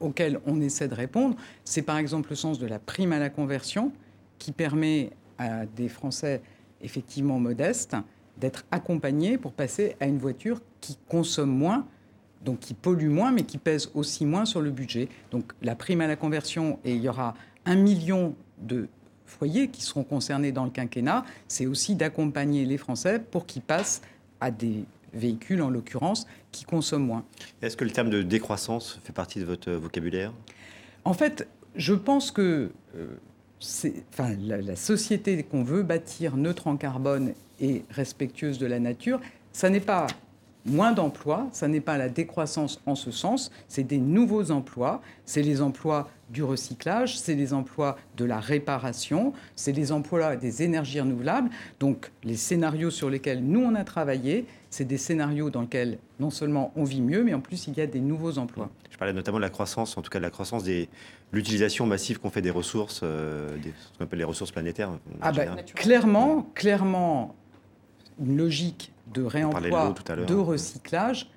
[0.00, 1.34] on essaie de répondre.
[1.64, 3.90] C'est par exemple le sens de la prime à la conversion
[4.38, 6.40] qui permet à des Français
[6.82, 7.96] effectivement modestes
[8.38, 11.86] d'être accompagnés pour passer à une voiture qui consomme moins,
[12.44, 15.08] donc qui pollue moins, mais qui pèse aussi moins sur le budget.
[15.30, 17.34] Donc la prime à la conversion, et il y aura
[17.66, 18.88] un million de
[19.26, 24.00] foyers qui seront concernés dans le quinquennat, c'est aussi d'accompagner les Français pour qu'ils passent
[24.40, 27.24] à des véhicules, en l'occurrence, qui consomment moins.
[27.62, 30.32] Est-ce que le terme de décroissance fait partie de votre vocabulaire?
[31.04, 33.06] En fait, je pense que euh,
[33.60, 39.20] enfin, la, la société qu'on veut bâtir neutre en carbone et respectueuse de la nature,
[39.52, 40.06] ça n'est pas
[40.66, 45.42] moins d'emplois, ça n'est pas la décroissance en ce sens, c'est des nouveaux emplois, c'est
[45.42, 51.00] les emplois du recyclage, c'est les emplois de la réparation, c'est les emplois des énergies
[51.00, 51.48] renouvelables.
[51.80, 56.30] Donc les scénarios sur lesquels nous on a travaillé, c'est des scénarios dans lesquels non
[56.30, 58.68] seulement on vit mieux, mais en plus il y a des nouveaux emplois.
[58.90, 60.88] Je parlais notamment de la croissance, en tout cas de la croissance des
[61.32, 64.90] l'utilisation massive qu'on fait des ressources, euh, des, ce qu'on appelle les ressources planétaires.
[65.20, 65.44] Ah bah,
[65.74, 67.34] clairement, clairement,
[68.18, 70.26] une logique de réemploi, tout à l'heure.
[70.26, 71.30] de recyclage,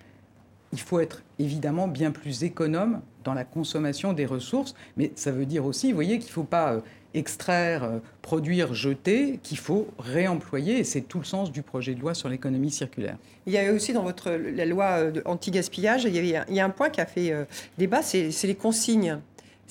[0.74, 5.46] il faut être évidemment bien plus économe dans la consommation des ressources, mais ça veut
[5.46, 6.80] dire aussi, vous voyez, qu'il ne faut pas euh,
[7.14, 12.00] extraire, euh, produire, jeter, qu'il faut réemployer, et c'est tout le sens du projet de
[12.00, 13.18] loi sur l'économie circulaire.
[13.46, 16.56] Il y a aussi dans votre la loi euh, anti-gaspillage, il y, avait un, il
[16.56, 17.34] y a un point qui a fait
[17.78, 19.20] débat, c'est les consignes.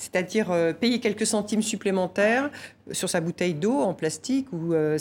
[0.01, 2.49] C'est-à-dire euh, payer quelques centimes supplémentaires
[2.91, 4.97] sur sa bouteille d'eau en plastique ou, euh,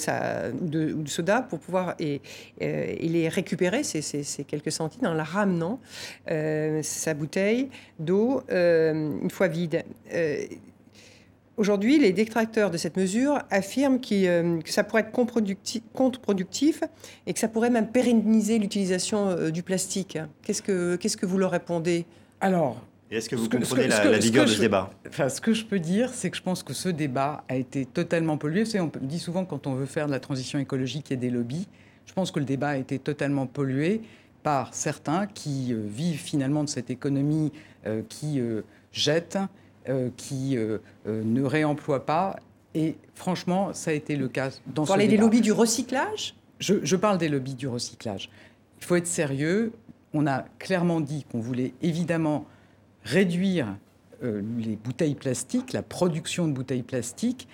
[0.61, 2.21] de, soda pour pouvoir et,
[2.61, 5.81] euh, les récupérer, ces, quelques centimes, en la ramenant,
[6.27, 9.85] sa bouteille d'eau, une fois vide.
[11.57, 16.83] Aujourd'hui, les détracteurs de cette mesure affirment que ça pourrait être contre-productif
[17.27, 20.19] et que ça pourrait même pérenniser l'utilisation du plastique.
[20.43, 22.07] Qu'est-ce que, qu'est-ce que vous leur répondez?
[22.41, 22.83] Alors,
[23.17, 26.11] est-ce que vous comprenez la, vigueur de ce débat enfin, Ce que je peux dire,
[26.13, 28.65] c'est que je pense que ce débat a été totalement pollué.
[28.79, 31.31] on dit souvent quand on veut faire de la transition écologique, il y a des
[31.31, 31.67] lobbies.
[32.07, 34.01] Je pense que le débat a été totalement pollué
[34.43, 37.53] par certains qui euh, vivent finalement de cette économie
[37.87, 39.39] euh, qui euh, jette,
[40.17, 40.57] qui
[41.07, 42.37] ne réemploie pas.
[42.75, 45.03] Et franchement, ça a été le cas dans ce débat.
[45.03, 46.37] Vous des lobbies du recyclage?
[46.61, 48.31] Je, je parle des lobbies du recyclage.
[48.81, 49.73] Il faut être sérieux.
[50.13, 52.47] On a clairement dit qu'on voulait évidemment
[53.05, 53.77] réduire
[54.23, 57.49] euh, les bouteilles plastiques, la production de bouteilles plastiques,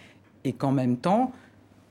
[0.45, 1.33] et qu'en même temps,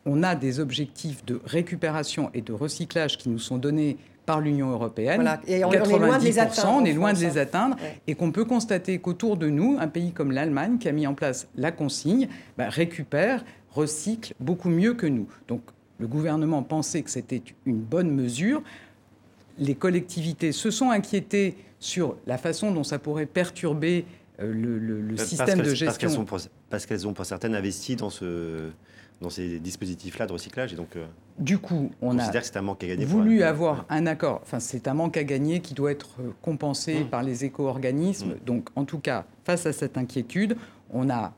[0.06, 4.72] on a des objectifs de récupération et de recyclage qui nous sont donnés par l'Union
[4.72, 5.16] européenne.
[5.16, 5.42] Voilà.
[5.48, 6.74] Et on, 90%, est loin de les atteindre.
[6.82, 7.78] On est loin de les atteindre.
[8.08, 11.14] Et qu'on peut constater qu'autour de nous, un pays comme l'Allemagne, qui a mis en
[11.14, 12.28] place la consigne,
[12.58, 15.28] bah, récupère, recycle beaucoup mieux que nous.
[15.48, 15.62] Donc
[16.00, 18.64] le gouvernement pensait que c'était une bonne mesure.
[19.58, 24.06] Les collectivités se sont inquiétées sur la façon dont ça pourrait perturber
[24.40, 25.86] euh, le, système de gestion.
[26.70, 28.70] Parce qu'elles ont, pour certaines, investi dans, ce,
[29.22, 30.74] dans ces dispositifs-là de recyclage.
[30.74, 31.06] Et donc, euh,
[31.40, 34.42] du coup, on, a un manque à gagner voulu avoir un accord.
[34.44, 37.10] Enfin, c'est un manque à gagner qui doit être euh, compensé mmh.
[37.10, 38.34] par les éco-organismes.
[38.34, 38.46] Mmh.
[38.46, 40.58] Donc, en tout cas, face à cette inquiétude,
[40.92, 41.34] on a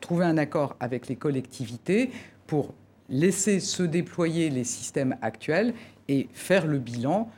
[0.00, 2.10] trouvé un accord avec les collectivités
[2.46, 2.74] pour
[3.08, 5.74] laisser se déployer les systèmes actuels
[6.08, 7.30] et faire le bilan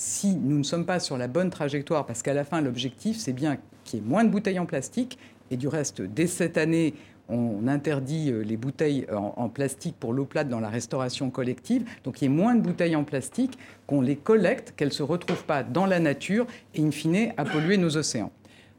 [0.00, 3.34] si nous ne sommes pas sur la bonne trajectoire, parce qu'à la fin, l'objectif, c'est
[3.34, 5.18] bien qu'il y ait moins de bouteilles en plastique.
[5.50, 6.94] Et du reste, dès cette année,
[7.28, 11.84] on interdit euh, les bouteilles en, plastique pour l'eau plate dans la restauration collective.
[12.04, 15.02] Donc il y ait moins de bouteilles en plastique, qu'on les collecte, qu'elles ne se
[15.02, 18.32] retrouvent pas dans la nature et, in fine, à polluer nos océans.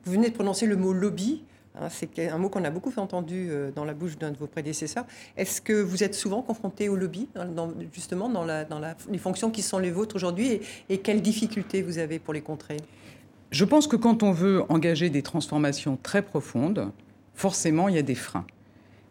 [0.06, 1.44] Vous venez de prononcer le mot lobby.
[1.82, 4.48] Hein, c'est un mot qu'on a beaucoup entendu euh, dans la bouche d'un de vos
[4.48, 5.06] prédécesseurs.
[5.36, 7.28] Est-ce que vous êtes souvent confronté au lobby,
[7.94, 12.34] justement, dans, les fonctions qui sont les vôtres aujourd'hui et, quelles difficultés vous avez pour
[12.34, 12.78] les contrer?
[13.50, 16.92] Je pense que quand on veut engager des transformations très profondes,
[17.34, 18.46] forcément, il y a des freins.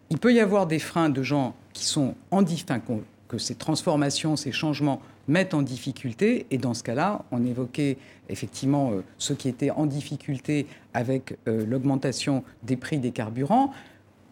[0.08, 4.35] Il peut y avoir des freins de gens qui sont en difficulté, que ces transformations,
[4.35, 6.47] ces changements mettent en difficulté.
[6.51, 7.97] Et dans ce cas-là, on évoquait
[8.28, 13.72] effectivement euh, ceux qui étaient en difficulté avec euh, l'augmentation des prix des carburants.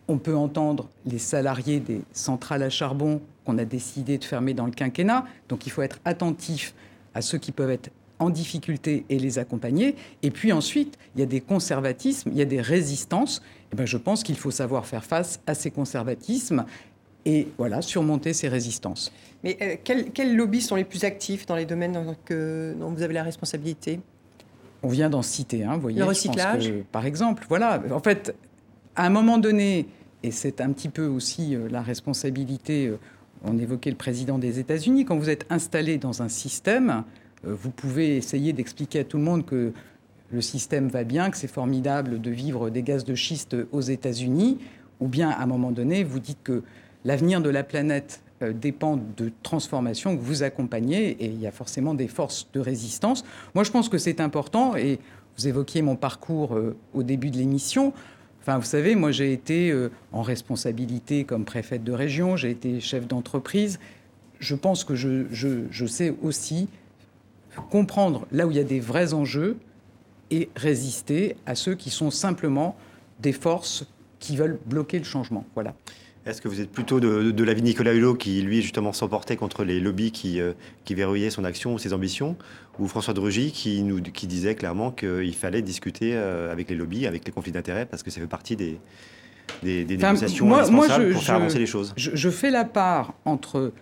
[0.08, 4.66] On peut entendre les salariés des centrales à charbon qu'on a décidé de fermer dans
[4.66, 5.24] le quinquennat.
[5.48, 6.74] Donc il faut être attentif
[7.14, 9.94] à ceux qui peuvent être en difficulté et les accompagner.
[10.24, 13.42] Et puis ensuite, il y a des conservatismes, il y a des résistances.
[13.72, 16.64] Et ben, je pense qu'il faut savoir faire face à ces conservatismes
[17.24, 19.12] et voilà, surmonter ces résistances.
[19.44, 23.22] Mais euh, quels, lobbies sont les plus actifs dans les domaines dont vous avez la
[23.22, 24.00] responsabilité?
[24.82, 25.98] On vient d'en citer vous voyez.
[25.98, 26.72] Le recyclage?
[26.92, 27.82] Par exemple, voilà.
[27.90, 28.34] En fait,
[28.96, 29.86] à un moment donné,
[30.22, 32.98] et c'est un petit peu aussi euh, la responsabilité, euh,
[33.44, 37.04] on évoquait le président des États-Unis, quand vous êtes installé dans un système,
[37.44, 39.72] vous pouvez essayer d'expliquer à tout le monde que
[40.32, 44.58] le système va bien, que c'est formidable de vivre des gaz de schiste aux États-Unis,
[45.00, 46.62] ou bien à un moment donné, vous dites que
[47.04, 51.50] l'avenir de la planète euh, dépend de transformations que vous accompagnez et il y a
[51.50, 53.24] forcément des forces de résistance.
[53.54, 55.00] Moi, je pense que c'est important et
[55.36, 57.92] vous évoquiez mon parcours euh, au début de l'émission.
[58.40, 62.80] Enfin, vous savez, moi, j'ai été euh, en responsabilité comme préfète de région, j'ai été
[62.80, 63.80] chef d'entreprise.
[64.38, 66.68] Je pense que je, je, sais aussi
[67.70, 69.56] comprendre là où il y a des vrais enjeux
[70.30, 72.76] et résister à ceux qui sont simplement
[73.18, 73.84] des forces
[74.20, 75.44] qui veulent bloquer le changement.
[75.54, 75.74] Voilà.
[76.28, 79.36] Est-ce que vous êtes plutôt de, de l'avis de Nicolas Hulot, qui lui justement s'emportait
[79.36, 80.52] contre les lobbies qui, euh,
[80.84, 82.36] qui verrouillaient son action ou ses ambitions,
[82.78, 86.76] ou François de Rugy qui, nous, qui disait clairement qu'il fallait discuter euh, avec les
[86.76, 88.78] lobbies, avec les conflits d'intérêts, parce que ça fait partie des,
[89.62, 93.72] des, négociations moi, indispensables pour faire avancer les choses je, je fais la part entre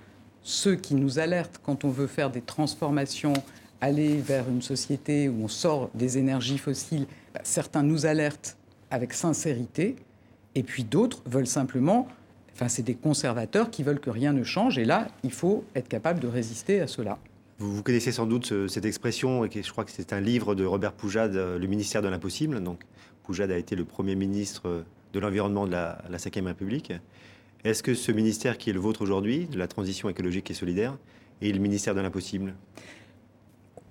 [0.44, 3.32] ceux qui nous alertent quand on veut faire des transformations,
[3.80, 7.06] aller vers une société où on sort des énergies fossiles.
[7.42, 8.56] Certains nous alertent
[8.92, 9.96] avec sincérité,
[10.54, 12.06] et puis d'autres veulent simplement
[12.56, 14.78] Enfin, c'est des conservateurs qui veulent que rien ne change.
[14.78, 17.18] Et là, il faut être capable de résister à cela.
[17.58, 20.94] Vous, connaissez sans doute cette expression, et je crois que c'est un livre de Robert
[20.94, 22.62] Poujade, euh, Le ministère de l'impossible.
[22.62, 22.80] Donc,
[23.24, 26.94] Poujade a été le premier ministre de l'environnement de la, la Ve République.
[27.62, 30.96] Est-ce que ce ministère qui est le vôtre aujourd'hui, de la transition écologique et solidaire,
[31.42, 32.54] est le ministère de l'impossible?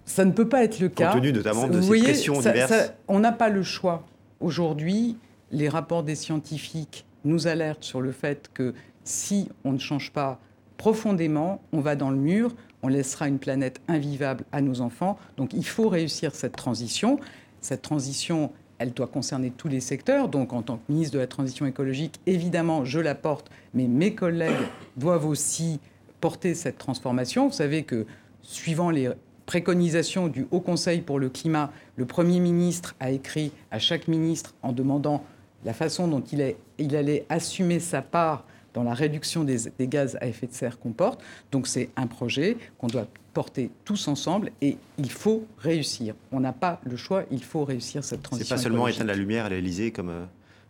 [0.06, 1.12] Ça ne peut pas être le cas.
[1.12, 2.94] Compte tenu notamment de ces pressions diverses.
[3.08, 4.06] on n'a pas le choix
[4.40, 5.18] aujourd'hui
[5.52, 8.74] les rapports des scientifiques nous alertent sur le fait que
[9.04, 10.40] si on ne change pas
[10.78, 15.18] profondément, on va dans le mur, on laissera une planète invivable à nos enfants.
[15.38, 17.20] Donc il faut réussir cette transition.
[17.62, 20.30] Cette transition, elle doit concerner tous les secteurs.
[20.30, 24.14] Donc en tant que ministre de la Transition écologique, évidemment, je la porte, mais mes
[24.14, 24.54] collègues
[24.98, 25.80] doivent aussi
[26.22, 27.48] porter cette transformation.
[27.48, 28.06] Vous savez que
[28.42, 29.12] suivant les
[29.46, 34.56] préconisations du Haut Conseil pour le climat, le Premier ministre a écrit à chaque ministre
[34.62, 35.24] en demandant
[35.66, 38.46] la façon dont il, il allait assumer sa part
[38.76, 41.24] dans la réduction des, gaz à effet de serre qu'on porte.
[41.52, 46.14] Donc c'est un projet qu'on doit porter tous ensemble et il faut réussir.
[46.32, 48.56] On n'a pas le choix, il faut réussir cette transition.
[48.56, 50.26] C'est pas seulement éteindre la lumière à l'Elysée comme, euh,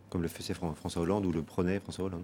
[0.09, 2.23] comme le faisait François Hollande ou le prenait François Hollande.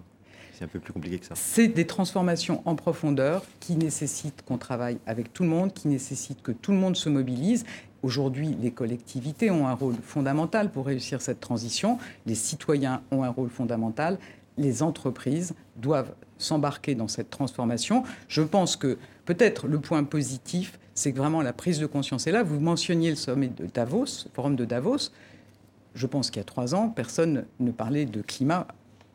[0.52, 1.34] C'est un peu plus compliqué que ça.
[1.34, 6.42] C'est des transformations en profondeur qui nécessitent qu'on travaille avec tout le monde, qui nécessitent
[6.42, 7.64] que tout le monde se mobilise.
[8.02, 11.98] Aujourd'hui, les collectivités ont un rôle fondamental pour réussir cette transition.
[12.26, 14.18] Les citoyens ont un rôle fondamental
[14.58, 18.02] les entreprises doivent s'embarquer dans cette transformation.
[18.28, 22.32] Je pense que peut-être le point positif, c'est que vraiment la prise de conscience est
[22.32, 22.42] là.
[22.42, 25.10] Vous mentionniez le sommet de Davos, le forum de Davos.
[25.94, 28.66] Je pense qu'il y a trois ans, personne ne parlait de climat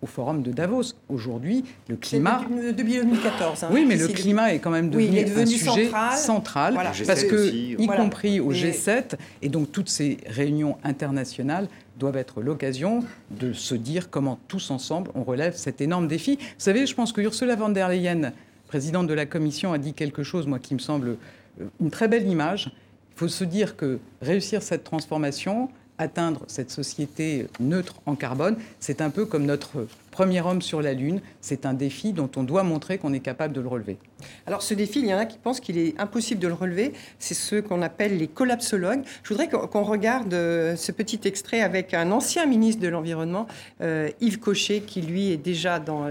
[0.01, 0.93] au forum de Davos.
[1.09, 2.41] Aujourd'hui, le climat.
[2.75, 3.63] Depuis 2014.
[3.63, 6.75] Hein, oui, mais le climat est quand même devenu, un sujet central,
[7.05, 11.67] parce que, y compris au G7, et donc toutes ces réunions internationales
[11.97, 16.37] doivent être l'occasion de se dire comment tous ensemble on relève cet énorme défi.
[16.39, 18.33] Vous savez, je pense que Ursula von der Leyen,
[18.67, 21.17] présidente de la Commission, a dit quelque chose, moi, qui me semble
[21.59, 22.71] euh, une très belle image.
[23.15, 29.01] Il faut se dire que réussir cette transformation, atteindre cette société neutre en carbone, c'est
[29.01, 31.21] un peu comme notre premier homme sur la Lune.
[31.41, 33.97] C'est un défi dont on doit montrer qu'on est capable de le relever.
[34.45, 36.93] Alors ce défi, il y en a qui pensent qu'il est impossible de le relever.
[37.19, 39.03] C'est ceux qu'on appelle les collapsologues.
[39.23, 43.47] Je voudrais qu'on regarde euh, ce petit extrait avec un ancien ministre de l'Environnement,
[43.81, 46.07] euh, Yves Cochet, qui lui est déjà dans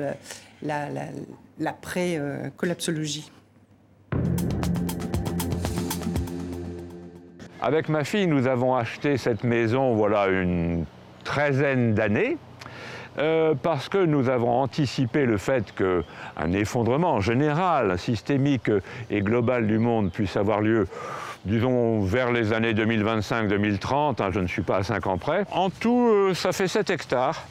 [1.59, 3.31] l'après-collapsologie.
[7.63, 10.85] Avec ma fille, nous avons acheté cette maison, voilà, une
[11.25, 12.37] treizaine d'années.
[13.19, 18.71] Euh, parce que nous avons anticipé le fait qu'un effondrement général, systémique
[19.09, 20.87] et global du monde puisse avoir lieu,
[21.47, 25.47] disons, vers les années 2025-2030, hein, je ne suis pas à 5 ans près.
[25.51, 27.43] En tout, euh, ça fait 7 hectares.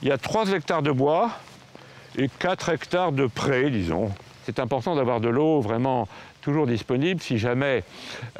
[0.00, 1.30] Il y a 3 hectares de bois
[2.16, 4.10] et 4 hectares de prés, disons.
[4.44, 6.08] C'est important d'avoir de l'eau vraiment
[6.44, 7.82] toujours disponible si jamais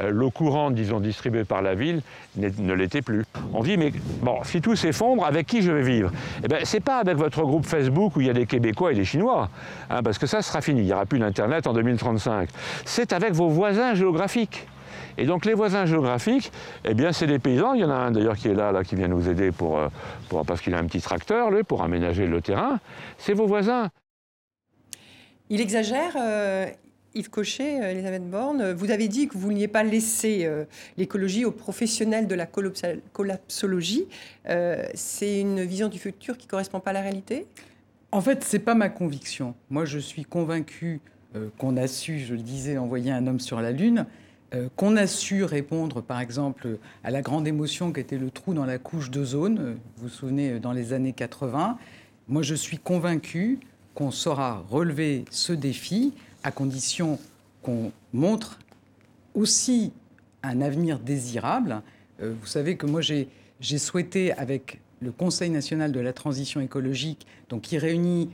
[0.01, 2.03] euh, l'eau courante, disons, distribuée par la ville
[2.37, 3.25] ne l'était plus.
[3.53, 3.93] On dit, mais
[4.23, 6.13] bon, si tout s'effondre, avec qui je vais vivre?
[6.45, 8.95] Eh bien, c'est pas avec votre groupe Facebook où il y a des Québécois et
[8.95, 9.49] des Chinois,
[9.89, 12.51] hein, parce que ça sera fini, il n'y aura plus d'Internet en 2035.
[12.85, 14.67] C'est avec vos voisins géographiques.
[15.17, 16.51] Et donc les voisins géographiques,
[16.85, 17.75] eh bien c'est des paysans.
[17.75, 19.79] Il y en a un d'ailleurs qui est là, là qui vient nous aider pour,
[19.79, 19.89] euh,
[20.47, 22.81] parce qu'il a un petit tracteur, lui, pour aménager le terrain.
[23.17, 23.91] C'est vos voisins.
[25.51, 26.67] Il exagère, euh,
[27.15, 30.65] Yves Cochet, euh, Elisabeth Borne, vous avez dit que vous vouliez pas laisser euh,
[30.97, 34.07] l'écologie aux professionnels de la collapsologie.
[34.49, 37.47] Euh, c'est une vision du futur qui ne correspond pas à la réalité?
[38.11, 39.55] En fait, ce n'est pas ma conviction.
[39.71, 41.01] Moi, je suis convaincu
[41.59, 44.07] qu'on a su, je le disais, envoyer un homme sur la Lune,
[44.77, 48.67] qu'on a su répondre, par exemple, à la grande émotion qui était le trou dans
[48.67, 51.77] la couche d'ozone, vous vous souvenez, dans les années 80.
[52.29, 53.59] Moi, je suis convaincu
[53.97, 56.13] qu'on saura relever ce défi
[56.45, 57.19] à condition
[57.63, 58.61] qu'on montre
[59.35, 59.93] aussi
[60.45, 61.83] un avenir désirable.
[62.23, 67.27] Euh, vous savez que moi, j'ai souhaité, avec le Conseil national de la transition écologique,
[67.49, 68.31] donc qui réunit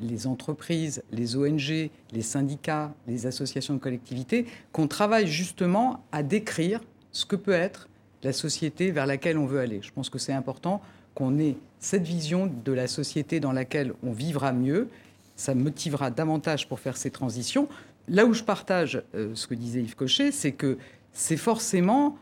[0.00, 6.80] les entreprises, les ONG, les syndicats, les associations de collectivités, qu'on travaille justement à décrire
[7.12, 7.88] ce que peut être
[8.22, 9.80] la société vers laquelle on veut aller.
[9.82, 10.82] Je pense que c'est important
[11.14, 14.88] qu'on ait cette vision de la société dans laquelle on vivra mieux
[15.36, 17.68] ça motivera davantage pour faire ces transitions.
[18.08, 20.78] Là où je partage euh, ce que disait Yves Cochet, c'est que
[21.12, 22.16] c'est forcément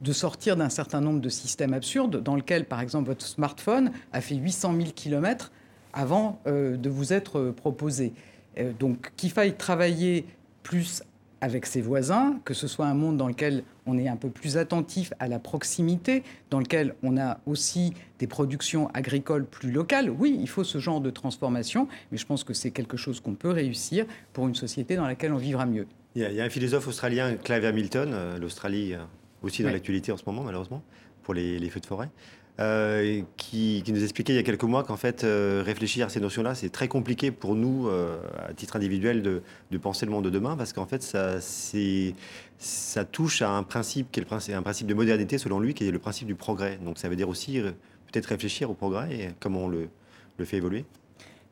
[0.00, 4.20] de sortir d'un certain nombre de systèmes absurdes dans lesquels, par exemple, votre smartphone a
[4.20, 5.50] fait 800 000 km
[5.92, 8.12] avant euh, de vous être euh, proposé.
[8.78, 10.26] donc qu'il faille travailler
[10.62, 11.02] plus
[11.40, 14.56] avec ses voisins, que ce soit un monde dans lequel on est un peu plus
[14.56, 20.10] attentif à la proximité, dans lequel on a aussi des productions agricoles plus locales.
[20.10, 23.34] Oui, il faut ce genre de transformation, mais je pense que c'est quelque chose qu'on
[23.34, 25.86] peut réussir pour une société dans laquelle on vivra mieux.
[26.14, 28.98] Il y a, un philosophe australien, Clive Hamilton, euh, l'Australie euh,
[29.42, 30.82] aussi dans l'actualité en ce moment, malheureusement,
[31.22, 32.08] pour les feux de forêt.
[32.60, 36.18] Euh, qui, nous expliquait il y a quelques mois qu'en fait, euh, réfléchir à ces
[36.18, 40.30] notions-là, c'est très compliqué pour nous, euh, à titre individuel, de, penser le monde de
[40.30, 41.40] demain, parce qu'en fait, ça,
[42.58, 45.72] ça touche à un principe qui est le principe, un principe de modernité, selon lui,
[45.72, 46.78] qui est le principe du progrès.
[46.84, 49.88] Donc ça veut dire aussi peut-être réfléchir au progrès et comment on le,
[50.38, 50.84] le fait évoluer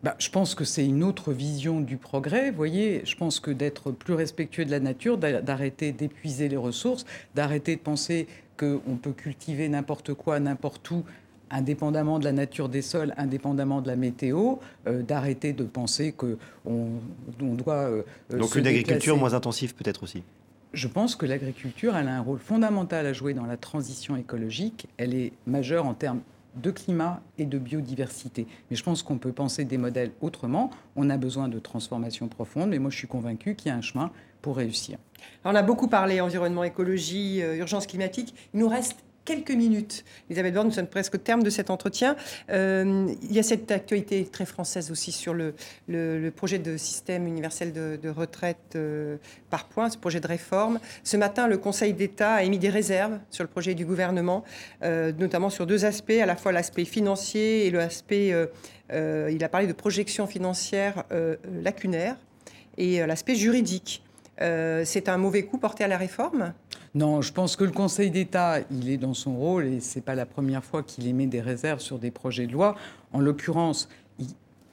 [0.07, 2.53] bah, je pense que c'est une autre vision du progrès.
[2.53, 7.05] Vous voyez, je pense que d'être plus respectueux de la nature, d'arrêter d'épuiser les ressources,
[7.35, 11.03] d'arrêter de penser qu'on peut cultiver n'importe quoi, n'importe où,
[11.51, 16.37] indépendamment de la nature des sols, indépendamment de la météo, euh, d'arrêter de penser qu'on
[17.41, 17.91] on doit.
[17.91, 20.23] Euh, Donc une agriculture moins intensive peut-être aussi
[20.73, 24.89] je pense que l'agriculture, elle a un rôle fondamental à jouer dans la transition écologique.
[24.99, 26.21] Elle est majeure en termes
[26.57, 28.47] de climat et de biodiversité.
[28.71, 30.71] Mais je pense qu'on peut penser des modèles autrement.
[30.97, 33.83] On a besoin de transformation profonde, mais moi je suis convaincu qu'il y a un
[33.83, 34.11] chemin
[34.43, 34.99] pour réussir.
[35.45, 38.35] on a beaucoup parlé environnement, écologie, euh, urgence climatique.
[38.55, 38.97] Il nous reste
[39.27, 40.05] quelques minutes.
[40.31, 42.17] Elisabeth Borne, nous sommes presque au terme de cet entretien.
[42.49, 45.53] Euh, il y a cette actualité très française aussi sur le,
[46.35, 49.17] projet de système universel de, retraite euh,
[49.51, 50.79] par points, ce projet de réforme.
[51.03, 54.45] Ce matin, le Conseil d'État a émis des réserves sur le projet du gouvernement,
[54.83, 58.33] euh, notamment sur deux aspects, à la fois l'aspect financier et l'aspect,
[58.93, 61.03] il a parlé de projection financière
[61.65, 62.17] lacunaire
[62.79, 64.05] et l'aspect juridique.
[64.39, 66.53] C'est un mauvais coup porté à la réforme
[66.97, 70.03] non, je pense que le Conseil d'État, il est dans son rôle et ce n'est
[70.03, 72.75] pas la première fois qu'il émet des réserves sur des projets de loi.
[73.13, 74.29] En l'occurrence, il,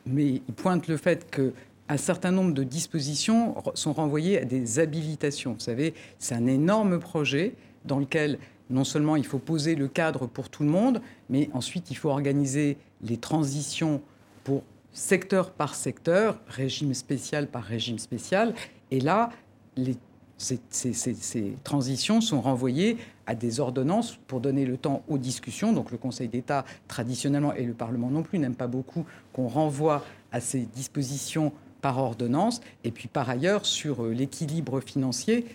[0.07, 5.51] il pointe le fait qu'un certain nombre de dispositions sont renvoyées à des habilitations.
[5.51, 10.25] Vous savez, c'est un énorme projet dans lequel non seulement il faut poser le cadre
[10.25, 14.01] pour tout le monde, mais ensuite il faut organiser les transitions
[14.45, 14.63] pour
[14.93, 18.53] secteur par secteur, régime spécial par régime spécial.
[18.91, 19.29] Et là,
[19.75, 19.97] les
[20.43, 25.73] ces, transitions sont renvoyées à des ordonnances pour donner le temps aux discussions.
[25.73, 30.03] Donc le Conseil d'État, traditionnellement, et le Parlement non plus, n'aime pas beaucoup qu'on renvoie
[30.31, 32.61] à ces dispositions par ordonnance.
[32.83, 35.45] Et puis par ailleurs, sur euh, l'équilibre financier,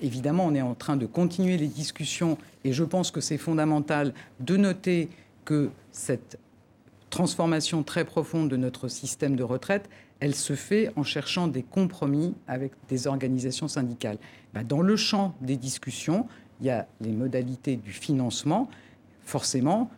[0.00, 4.14] évidemment, on est en train de continuer les discussions et je pense que c'est fondamental
[4.40, 5.08] de noter
[5.44, 6.38] que cette
[7.10, 9.88] transformation très profonde de notre système de retraite,
[10.22, 14.18] elle se fait en cherchant des compromis avec des organisations syndicales.
[14.54, 16.28] Bah, dans le champ des discussions,
[16.60, 18.68] il y a les modalités du financement.
[19.24, 19.90] Forcément,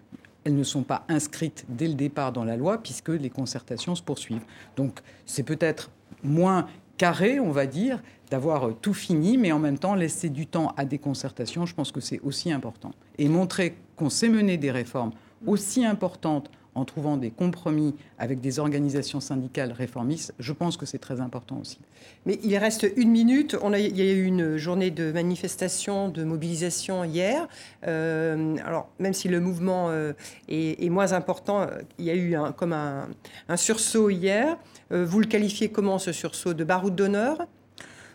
[0.45, 4.03] elles ne sont pas inscrites dès le départ dans la loi puisque les concertations se
[4.03, 4.47] poursuivent.
[4.77, 5.91] Donc c'est peut-être
[6.22, 10.72] moins carré, on va dire, d'avoir tout fini, mais en même temps laisser du temps
[10.79, 12.93] à des concertations, je pense que c'est aussi important.
[13.18, 15.12] Et montrer qu'on sait mener des réformes
[15.47, 20.99] aussi importantes en trouvant des compromis avec des organisations syndicales réformistes, je pense que c'est
[20.99, 21.79] très important aussi.
[22.27, 23.57] Mais il reste une minute.
[23.62, 27.49] On a, il y a eu une journée de manifestation, de mobilisation hier.
[27.87, 30.12] Euh, alors, même si le mouvement euh,
[30.49, 31.66] est, moins important, euh,
[31.99, 33.09] il y a eu un, comme un,
[33.57, 34.57] sursaut hier.
[34.91, 37.47] vous le qualifiez comment ce sursaut De baroud d'honneur?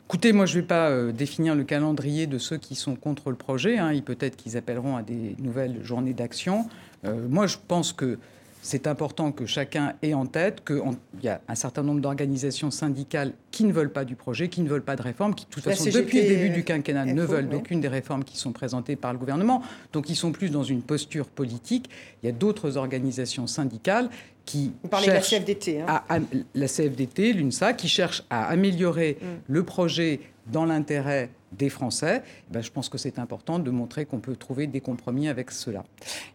[0.07, 3.35] Écoutez, moi, je ne vais pas définir le calendrier de ceux qui sont contre le
[3.35, 3.77] projet.
[3.77, 3.93] Hein.
[4.03, 6.67] Peut-être qu'ils appelleront à des nouvelles journées d'action.
[7.03, 8.17] moi, je pense que
[8.61, 10.81] c'est important que chacun ait en tête qu'il
[11.23, 14.69] y a un certain nombre d'organisations syndicales qui ne veulent pas du projet, qui ne
[14.69, 17.47] veulent pas de réforme, qui de toute façon, depuis le début du quinquennat, ne veulent
[17.47, 19.61] d'aucune des réformes qui sont présentées par le gouvernement.
[19.93, 21.89] Donc ils sont plus dans une posture politique.
[22.21, 24.09] Il y a d'autres organisations syndicales
[24.49, 25.81] qui Vous parlez de la CFDT.
[25.81, 26.01] Hein.
[26.09, 26.19] À,
[26.55, 29.25] la CFDT, l'UNSA, qui cherche à améliorer mm.
[29.47, 34.05] le projet dans l'intérêt des Français, eh ben, je pense que c'est important de montrer
[34.05, 35.83] qu'on peut trouver des compromis avec cela.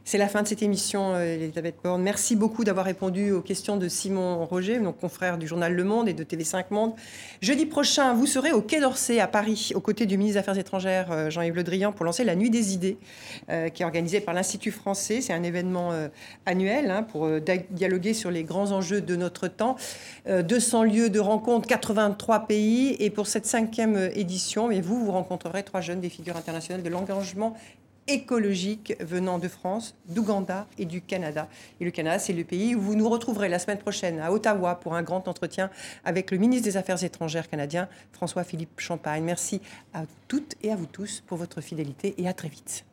[0.04, 2.02] C'est la fin de cette émission, euh, Elisabeth Borne.
[2.02, 6.08] Merci beaucoup d'avoir répondu aux questions de Simon Roger, donc confrère du journal Le Monde
[6.08, 6.92] et de TV5 Monde.
[7.40, 10.58] Jeudi prochain, vous serez au Quai d'Orsay à Paris, aux côtés du ministre des Affaires
[10.58, 12.98] étrangères euh, Jean-Yves Le Drian, pour lancer la Nuit des idées,
[13.50, 15.20] euh, qui est organisée par l'Institut français.
[15.20, 15.92] C'est un événement
[16.46, 17.28] annuel hein, pour
[17.70, 19.76] dialoguer sur les grands enjeux de notre temps.
[20.28, 22.96] 200 lieux de rencontres, 83 pays.
[22.98, 26.90] Et pour cette cinquième édition, et vous, vous rencontrerez trois jeunes des figures internationales de
[26.90, 27.54] l'engagement
[28.06, 31.48] écologique venant de France, d'Ouganda et du Canada.
[31.80, 34.74] Et le Canada, c'est le pays où vous nous retrouverez la semaine prochaine à Ottawa
[34.76, 35.70] pour un grand entretien
[36.04, 39.24] avec le ministre des Affaires étrangères canadien, François-Philippe Champagne.
[39.24, 39.60] Merci
[39.92, 42.84] à toutes et à vous tous pour votre fidélité et à très vite.